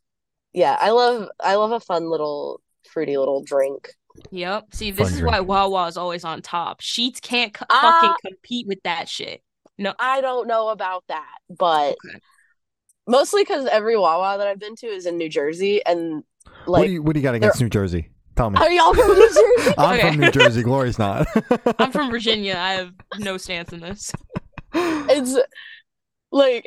Yeah, 0.53 0.75
I 0.79 0.91
love 0.91 1.29
I 1.39 1.55
love 1.55 1.71
a 1.71 1.79
fun 1.79 2.09
little 2.09 2.61
fruity 2.91 3.17
little 3.17 3.41
drink. 3.43 3.89
Yep. 4.31 4.67
See, 4.73 4.91
this 4.91 5.09
Fun 5.09 5.17
is 5.17 5.23
why 5.23 5.35
drink. 5.37 5.47
Wawa 5.47 5.87
is 5.87 5.97
always 5.97 6.23
on 6.25 6.41
top. 6.41 6.81
Sheetz 6.81 7.21
can't 7.21 7.53
co- 7.53 7.65
Ah. 7.69 7.99
fucking 8.01 8.15
compete 8.31 8.67
with 8.67 8.79
that 8.83 9.07
shit. 9.07 9.41
No. 9.77 9.93
I 9.97 10.19
don't 10.21 10.47
know 10.47 10.67
about 10.69 11.05
that, 11.07 11.37
but 11.49 11.95
Okay. 12.05 12.19
mostly 13.07 13.43
because 13.43 13.65
every 13.67 13.97
Wawa 13.97 14.37
that 14.37 14.47
I've 14.47 14.59
been 14.59 14.75
to 14.77 14.87
is 14.87 15.05
in 15.05 15.17
New 15.17 15.29
Jersey, 15.29 15.83
and 15.85 16.23
what 16.65 16.79
like, 16.81 16.87
do 16.87 16.93
you 16.93 17.01
what 17.01 17.13
do 17.13 17.19
you 17.19 17.23
got 17.23 17.35
against 17.35 17.61
New 17.61 17.69
Jersey? 17.69 18.09
Tell 18.35 18.49
me. 18.49 18.59
are 18.59 18.71
y'all 18.71 18.93
from 18.93 19.07
New 19.07 19.15
Jersey? 19.27 19.73
I'm 19.77 19.99
Okay. 19.99 20.07
from 20.09 20.19
New 20.19 20.31
Jersey. 20.31 20.63
Glory's 20.63 20.97
not. 20.99 21.27
I'm 21.79 21.91
from 21.91 22.09
Virginia. 22.11 22.55
I 22.57 22.73
have 22.73 22.91
no 23.19 23.37
stance 23.37 23.73
in 23.73 23.81
this. 23.81 24.11
it's 24.73 25.37
like 26.31 26.65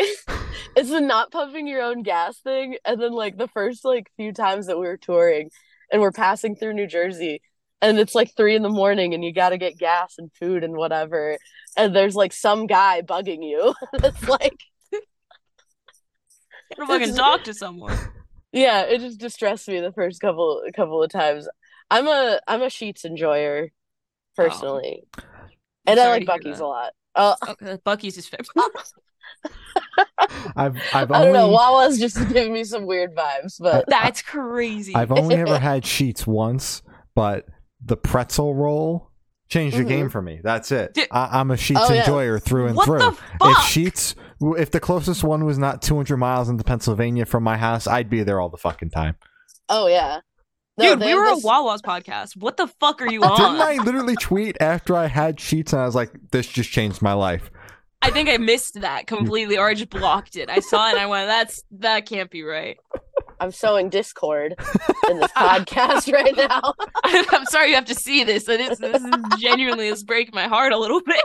it's 0.77 0.91
the 0.91 1.01
not 1.01 1.31
pumping 1.33 1.67
your 1.67 1.83
own 1.83 2.03
gas 2.03 2.39
thing, 2.41 2.77
and 2.85 3.01
then 3.01 3.13
like 3.13 3.39
the 3.39 3.49
first 3.49 3.85
like 3.85 4.11
few 4.17 4.33
times 4.33 4.67
that 4.67 4.79
we 4.79 4.87
were 4.87 4.99
touring, 4.99 5.51
and 5.91 6.03
we're 6.03 6.13
passing 6.13 6.55
through 6.55 6.75
New 6.75 6.87
Jersey, 6.87 7.41
and 7.81 7.99
it's 7.99 8.15
like 8.15 8.37
three 8.37 8.55
in 8.55 8.63
the 8.63 8.69
morning, 8.69 9.15
and 9.15 9.25
you 9.25 9.33
got 9.33 9.51
to 9.51 9.59
get 9.59 9.79
gas 9.79 10.17
and 10.19 10.31
food 10.39 10.65
and 10.65 10.75
whatever, 10.77 11.39
and 11.79 11.97
there's 11.97 12.15
like 12.15 12.33
some 12.35 12.67
guy 12.67 13.01
bugging 13.03 13.43
you. 13.43 13.75
it's 13.95 14.29
like. 14.29 14.59
Gotta 16.77 16.87
fucking 16.87 17.15
talk 17.15 17.45
to 17.45 17.55
someone. 17.55 17.97
Yeah, 18.55 18.83
it 18.83 19.01
just 19.01 19.19
distressed 19.19 19.67
me 19.69 19.81
the 19.81 19.93
first 19.93 20.21
couple 20.21 20.63
couple 20.75 21.03
of 21.03 21.11
times. 21.11 21.49
I'm 21.91 22.07
a 22.07 22.41
I'm 22.47 22.63
a 22.63 22.67
Sheetz 22.67 23.05
enjoyer 23.05 23.69
personally, 24.37 25.03
and 25.87 25.99
I 26.01 26.09
like 26.09 26.25
Buc-ee's 26.27 26.61
a 26.61 26.67
lot. 26.67 26.93
Uh, 27.15 27.35
Okay, 27.49 27.79
Buc-ee's 27.85 28.17
is 28.17 28.27
favorite. 28.29 28.49
I've 30.57 30.77
I've 30.93 31.11
I 31.11 31.25
don't 31.25 31.33
know. 31.33 31.41
only 31.45 31.55
Wawa's 31.55 31.99
just 31.99 32.17
giving 32.29 32.53
me 32.53 32.65
some 32.65 32.87
weird 32.87 33.15
vibes, 33.15 33.57
but 33.59 33.85
That's 33.89 34.23
crazy. 34.23 34.95
I've 34.95 35.13
only 35.13 35.37
ever 35.37 35.59
had 35.59 35.83
Sheetz 35.83 36.27
once, 36.27 36.83
but 37.15 37.47
the 37.85 37.97
pretzel 37.97 38.55
roll 38.55 39.11
changed 39.49 39.77
the 39.77 39.83
Mhm. 39.85 39.89
game 39.89 40.09
for 40.11 40.23
me. 40.23 40.41
That's 40.43 40.73
it. 40.73 40.95
Di- 40.95 41.07
I, 41.11 41.41
I'm 41.41 41.51
a 41.51 41.55
Sheetz 41.55 41.77
Oh, 41.79 41.93
yeah. 41.93 42.01
enjoyer 42.01 42.39
through 42.39 42.69
and 42.69 42.77
what 42.77 42.87
through. 42.87 42.99
the 43.01 43.09
If 43.43 43.57
Sheetz, 43.59 44.15
if 44.41 44.71
the 44.71 44.81
closest 44.81 45.25
one 45.25 45.45
was 45.45 45.59
not 45.59 45.83
200 45.83 46.17
miles 46.17 46.49
into 46.49 46.65
Pennsylvania 46.65 47.25
from 47.27 47.43
my 47.43 47.57
house, 47.57 47.87
I'd 47.87 48.09
be 48.11 48.23
there 48.23 48.41
all 48.41 48.49
the 48.49 48.57
fucking 48.59 48.91
time. 48.91 49.17
oh 49.69 49.87
yeah, 49.87 50.21
No, 50.79 50.95
Dude, 50.97 51.05
we 51.05 51.15
were 51.15 51.27
this- 51.27 51.45
a 51.45 51.47
Wawa's 51.47 51.83
podcast. 51.83 52.37
What 52.37 52.57
the 52.57 52.67
fuck 52.67 53.01
are 53.03 53.11
you 53.11 53.23
on? 53.23 53.37
Didn't? 53.37 53.61
I 53.61 53.83
literally 53.83 54.17
tweet 54.17 54.57
after 54.61 54.97
I 54.97 55.07
had 55.07 55.37
Sheetz 55.37 55.73
and 55.73 55.81
I 55.83 55.87
was 55.87 55.95
like, 55.95 56.11
"This 56.33 56.47
just 56.47 56.71
changed 56.71 57.01
my 57.03 57.13
life." 57.13 57.51
I 58.03 58.11
think 58.11 58.29
I 58.29 58.37
missed 58.37 58.81
that 58.83 59.07
completely, 59.07 59.57
or 59.57 59.67
I 59.69 59.75
just 59.75 59.89
blocked 59.89 60.37
it. 60.37 60.51
I 60.51 60.61
saw 60.61 60.89
it 60.89 60.93
and 60.93 61.01
I 61.01 61.07
went, 61.07 61.27
"That's 61.29 61.63
that 61.79 62.05
can't 62.07 62.31
be 62.31 62.43
right." 62.43 62.77
I'm 63.41 63.51
sowing 63.51 63.89
discord 63.91 64.55
in 65.11 65.19
this 65.21 65.33
podcast 65.33 66.13
right 66.13 66.37
now. 66.51 66.73
I'm 67.05 67.45
sorry 67.47 67.71
you 67.71 67.75
have 67.75 67.85
to 67.87 67.95
see 67.95 68.23
this. 68.25 68.49
It 68.49 68.61
is, 68.61 68.79
this 68.79 69.03
is 69.03 69.15
genuinely 69.39 69.89
is 69.89 70.05
breaking 70.05 70.35
my 70.35 70.47
heart 70.49 70.73
a 70.73 70.79
little 70.79 71.01
bit. 71.03 71.25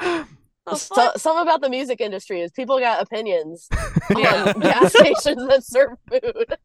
The 0.70 0.76
So, 0.76 0.94
fuck? 0.94 1.18
some 1.18 1.36
about 1.38 1.60
the 1.60 1.68
music 1.70 2.00
industry 2.00 2.40
is 2.40 2.50
people 2.52 2.78
got 2.78 3.02
opinions 3.02 3.68
Yeah. 4.16 4.52
on 4.54 4.60
gas 4.60 4.92
stations 4.92 5.46
that 5.48 5.64
serve 5.64 5.90
food. 6.10 6.56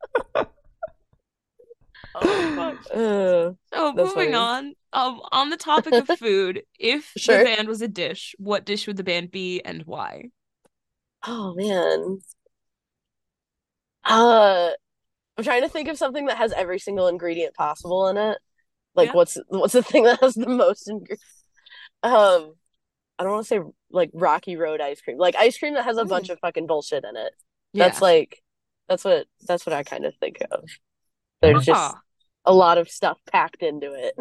Oh, 2.13 2.55
fuck. 2.55 2.77
Ugh. 2.93 3.57
So 3.73 3.93
moving 3.93 4.13
funny. 4.13 4.33
on, 4.33 4.73
um, 4.93 5.21
on 5.31 5.49
the 5.49 5.57
topic 5.57 5.93
of 5.93 6.07
food, 6.07 6.63
if 6.79 7.11
Sure. 7.17 7.39
the 7.39 7.43
band 7.45 7.67
was 7.67 7.81
a 7.81 7.87
dish, 7.87 8.35
what 8.39 8.65
dish 8.65 8.87
would 8.87 8.97
the 8.97 9.03
band 9.03 9.31
be 9.31 9.61
and 9.61 9.83
why? 9.85 10.29
Oh 11.27 11.53
man. 11.55 12.19
Uh 14.03 14.69
I'm 15.37 15.43
trying 15.43 15.63
to 15.63 15.69
think 15.69 15.89
of 15.89 15.97
something 15.97 16.27
that 16.27 16.37
has 16.37 16.53
every 16.53 16.79
single 16.79 17.07
ingredient 17.07 17.55
possible 17.55 18.07
in 18.07 18.17
it. 18.17 18.37
Like 18.93 19.07
Yeah. 19.07 19.13
what's 19.13 19.37
what's 19.49 19.73
the 19.73 19.83
thing 19.83 20.03
that 20.03 20.21
has 20.21 20.35
the 20.35 20.47
most 20.47 20.87
ingredients? 20.87 21.23
Um 22.03 22.53
I 23.17 23.23
don't 23.23 23.31
want 23.33 23.45
to 23.45 23.47
say 23.47 23.59
like 23.91 24.11
Rocky 24.13 24.55
Road 24.57 24.81
ice 24.81 25.01
cream. 25.01 25.17
Like 25.17 25.35
ice 25.35 25.57
cream 25.57 25.73
that 25.75 25.85
has 25.85 25.97
a 25.97 26.01
Ooh. 26.01 26.05
bunch 26.05 26.29
of 26.29 26.39
fucking 26.39 26.67
bullshit 26.67 27.03
in 27.03 27.15
it. 27.15 27.33
Yeah. 27.73 27.87
That's 27.87 28.01
like 28.01 28.41
that's 28.89 29.03
what 29.05 29.27
that's 29.47 29.65
what 29.65 29.73
I 29.73 29.83
kind 29.83 30.05
of 30.05 30.13
think 30.17 30.37
of. 30.51 30.63
There's 31.41 31.65
just 31.65 31.95
a 32.45 32.53
lot 32.53 32.77
of 32.77 32.89
stuff 32.89 33.17
packed 33.31 33.63
into 33.63 33.93
it. 33.93 34.15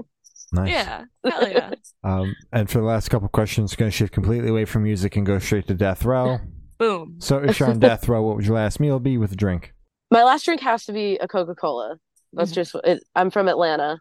Nice. 0.52 0.70
yeah, 0.70 1.04
hell 1.24 1.48
yeah. 1.48 1.70
Um, 2.04 2.36
and 2.52 2.70
for 2.70 2.78
the 2.78 2.84
last 2.84 3.08
couple 3.08 3.28
questions, 3.28 3.74
going 3.74 3.90
to 3.90 3.96
shift 3.96 4.12
completely 4.12 4.50
away 4.50 4.66
from 4.66 4.82
music 4.84 5.16
and 5.16 5.24
go 5.26 5.38
straight 5.38 5.66
to 5.68 5.74
death 5.74 6.04
row. 6.04 6.38
Boom. 6.78 7.16
So, 7.18 7.38
if 7.38 7.58
you're 7.58 7.68
on 7.70 7.78
death 7.78 8.08
row, 8.08 8.22
what 8.22 8.36
would 8.36 8.44
your 8.46 8.56
last 8.56 8.78
meal 8.78 9.00
be 9.00 9.16
with 9.16 9.32
a 9.32 9.36
drink? 9.36 9.72
My 10.10 10.22
last 10.22 10.44
drink 10.44 10.60
has 10.60 10.84
to 10.84 10.92
be 10.92 11.16
a 11.18 11.26
Coca-Cola. 11.26 11.96
That's 12.34 12.50
Mhm. 12.52 12.54
just 12.54 12.74
it. 12.84 13.02
I'm 13.16 13.30
from 13.30 13.48
Atlanta. 13.48 13.98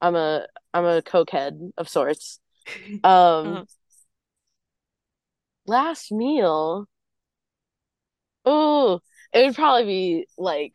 I'm 0.00 0.14
a 0.14 0.46
I'm 0.74 0.84
a 0.84 1.00
cokehead 1.02 1.70
of 1.78 1.88
sorts. 1.88 2.38
Um, 2.88 3.00
Uh-huh. 3.04 3.64
Last 5.68 6.10
meal. 6.12 6.88
Oh, 8.44 9.00
it 9.32 9.44
would 9.46 9.54
probably 9.54 9.84
be 9.84 10.26
like 10.38 10.74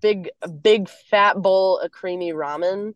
big, 0.00 0.30
big 0.62 0.88
fat 0.88 1.40
bowl 1.40 1.78
of 1.78 1.90
creamy 1.90 2.32
ramen, 2.32 2.94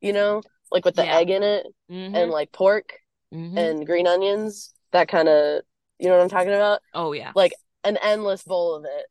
you 0.00 0.12
know, 0.12 0.42
like 0.70 0.84
with 0.84 0.96
the 0.96 1.04
Yeah. 1.04 1.18
egg 1.18 1.30
in 1.30 1.42
it 1.42 1.66
Mhm, 1.90 2.14
and 2.14 2.30
like 2.30 2.52
pork 2.52 3.00
mhm. 3.32 3.56
and 3.58 3.86
green 3.86 4.06
onions. 4.06 4.74
That 4.92 5.08
kind 5.08 5.28
of, 5.28 5.62
you 5.98 6.08
know 6.08 6.16
what 6.16 6.22
I'm 6.22 6.28
talking 6.28 6.54
about? 6.54 6.80
oh 6.94 7.12
yeah. 7.12 7.32
Like 7.34 7.54
an 7.84 7.98
endless 7.98 8.42
bowl 8.42 8.74
of 8.74 8.84
it. 8.84 9.06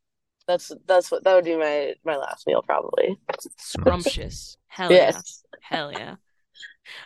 That's 0.48 0.72
that's 0.86 1.12
what 1.12 1.24
that 1.26 1.36
would 1.36 1.46
be 1.46 1.58
my 1.58 1.96
my 2.06 2.16
last 2.16 2.48
meal 2.48 2.62
probably. 2.62 3.20
Scrumptious. 3.58 4.58
Hell 4.68 4.94
yeah. 4.94 5.22
Hell 5.62 5.92
yeah. 5.92 6.16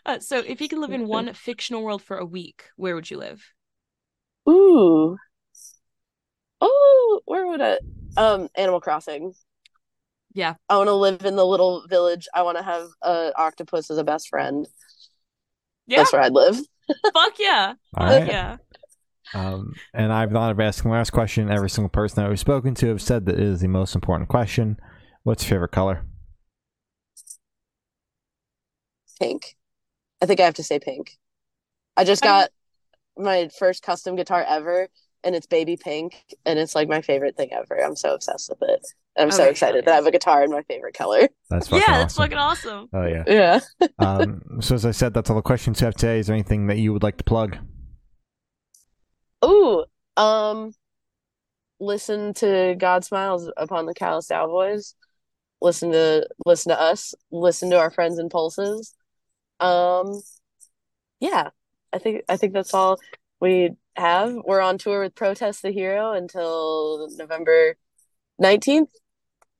Uh, 0.05 0.19
so 0.19 0.39
if 0.39 0.61
you 0.61 0.67
could 0.67 0.79
live 0.79 0.91
in 0.91 1.07
one 1.07 1.33
fictional 1.33 1.83
world 1.83 2.01
for 2.01 2.17
a 2.17 2.25
week, 2.25 2.65
where 2.75 2.95
would 2.95 3.09
you 3.09 3.17
live? 3.17 3.43
Ooh. 4.49 5.17
Oh, 6.59 7.21
where 7.25 7.47
would 7.47 7.61
I? 7.61 7.77
Um, 8.17 8.49
Animal 8.55 8.81
Crossing. 8.81 9.33
Yeah. 10.33 10.55
I 10.69 10.77
want 10.77 10.87
to 10.87 10.93
live 10.93 11.25
in 11.25 11.35
the 11.35 11.45
little 11.45 11.85
village. 11.87 12.27
I 12.33 12.43
want 12.43 12.57
to 12.57 12.63
have 12.63 12.87
a 13.01 13.31
octopus 13.35 13.89
as 13.91 13.97
a 13.97 14.03
best 14.03 14.29
friend. 14.29 14.67
Yeah. 15.87 15.97
That's 15.97 16.13
where 16.13 16.21
I'd 16.21 16.33
live. 16.33 16.57
Fuck 17.13 17.33
yeah. 17.39 17.73
All 17.95 18.07
Fuck 18.07 18.19
right. 18.21 18.27
yeah. 18.27 18.57
Um, 19.33 19.73
and 19.93 20.11
I've 20.11 20.31
thought 20.31 20.51
of 20.51 20.59
asking 20.59 20.91
the 20.91 20.97
last 20.97 21.11
question. 21.11 21.49
Every 21.49 21.69
single 21.69 21.89
person 21.89 22.21
that 22.21 22.29
we've 22.29 22.39
spoken 22.39 22.75
to 22.75 22.87
have 22.87 23.01
said 23.01 23.25
that 23.25 23.35
it 23.35 23.41
is 23.41 23.61
the 23.61 23.67
most 23.67 23.95
important 23.95 24.29
question. 24.29 24.77
What's 25.23 25.43
your 25.43 25.57
favorite 25.57 25.71
color? 25.71 26.05
Pink. 29.19 29.55
I 30.21 30.25
think 30.25 30.39
I 30.39 30.45
have 30.45 30.55
to 30.55 30.63
say 30.63 30.79
pink. 30.79 31.17
I 31.97 32.03
just 32.03 32.23
I 32.23 32.27
got 32.27 32.49
my 33.17 33.49
first 33.57 33.83
custom 33.83 34.15
guitar 34.15 34.45
ever, 34.47 34.87
and 35.23 35.35
it's 35.35 35.47
baby 35.47 35.77
pink, 35.77 36.13
and 36.45 36.57
it's 36.59 36.75
like 36.75 36.87
my 36.87 37.01
favorite 37.01 37.35
thing 37.35 37.49
ever. 37.51 37.83
I'm 37.83 37.95
so 37.95 38.13
obsessed 38.13 38.49
with 38.49 38.69
it. 38.69 38.85
And 39.15 39.25
I'm 39.25 39.31
so 39.31 39.43
excited 39.43 39.83
hell 39.83 39.85
that 39.85 39.91
I 39.91 39.95
have 39.95 40.05
a 40.05 40.11
guitar 40.11 40.43
in 40.43 40.51
my 40.51 40.61
favorite 40.63 40.95
color. 40.95 41.27
That's 41.49 41.67
fucking 41.67 41.83
yeah, 41.85 41.99
that's 41.99 42.13
awesome. 42.13 42.23
fucking 42.23 42.37
awesome. 42.37 42.89
Oh 42.93 43.05
yeah. 43.05 43.23
Yeah. 43.27 43.59
Um, 43.99 44.41
so 44.61 44.73
as 44.73 44.85
I 44.85 44.91
said, 44.91 45.13
that's 45.13 45.29
all 45.29 45.35
the 45.35 45.41
questions 45.43 45.79
we 45.79 45.85
have 45.85 45.95
today. 45.95 46.19
Is 46.19 46.27
there 46.27 46.33
anything 46.33 46.67
that 46.67 46.77
you 46.77 46.91
would 46.93 47.03
like 47.03 47.17
to 47.17 47.23
plug? 47.23 47.57
Ooh, 49.45 49.85
um, 50.17 50.73
listen 51.79 52.33
to 52.35 52.75
God 52.77 53.03
Smiles 53.03 53.51
upon 53.57 53.85
the 53.85 53.93
Callous 53.93 54.27
Daoboys. 54.27 54.93
Listen 55.61 55.91
to 55.91 56.27
listen 56.45 56.71
to 56.71 56.79
us. 56.79 57.13
Listen 57.31 57.69
to 57.71 57.77
our 57.77 57.91
friends 57.91 58.17
and 58.17 58.31
pulses. 58.31 58.95
Um, 59.61 60.21
yeah, 61.19 61.49
I 61.93 61.99
think 61.99 62.23
I 62.27 62.37
think 62.37 62.53
that's 62.53 62.73
all 62.73 62.99
we 63.39 63.71
have. 63.95 64.33
We're 64.45 64.61
on 64.61 64.77
tour 64.77 65.03
with 65.03 65.15
Protest 65.15 65.61
the 65.61 65.71
Hero 65.71 66.13
until 66.13 67.07
November 67.17 67.77
19th 68.41 68.89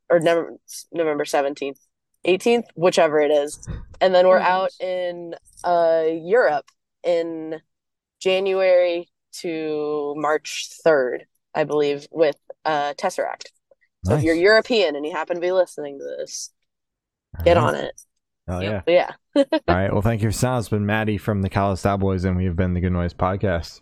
or 0.10 0.20
November 0.20 0.58
November 0.92 1.26
17th, 1.26 1.78
18th, 2.26 2.66
whichever 2.76 3.22
it 3.22 3.32
is. 3.32 3.60
And 4.02 4.14
then 4.14 4.28
we're 4.28 4.40
Mhm. 4.40 4.46
out 4.46 4.72
in 4.80 5.36
uh 5.64 6.06
Europe 6.10 6.66
in 7.04 7.62
January 8.20 9.10
to 9.34 10.16
March 10.18 10.70
3rd, 10.84 11.28
I 11.54 11.64
believe, 11.64 12.08
with 12.12 12.38
uh 12.66 12.94
Tesseract. 12.96 13.52
So 14.04 14.16
if 14.16 14.24
you're 14.24 14.36
European 14.36 14.96
and 14.96 15.06
you 15.06 15.12
happen 15.12 15.36
to 15.36 15.42
be 15.42 15.52
listening 15.52 16.00
to 16.00 16.04
this, 16.18 16.52
get 17.46 17.58
on 17.58 17.76
it. 17.76 18.02
Oh 18.48 18.60
yeah. 18.60 18.82
But 18.86 18.92
yeah. 18.92 19.12
All 19.36 19.46
right. 19.68 19.92
Well, 19.92 20.02
thank 20.02 20.22
you 20.22 20.30
for 20.30 20.34
sound. 20.34 20.60
It's 20.60 20.70
been 20.70 20.86
Maddie 20.86 21.18
from 21.18 21.42
the 21.42 21.50
Callous 21.50 21.84
Daoboys, 21.84 22.26
and 22.26 22.36
we 22.36 22.46
have 22.46 22.56
been 22.56 22.74
the 22.74 22.82
Good 22.82 22.92
Noise 22.92 23.14
Podcast. 23.14 23.82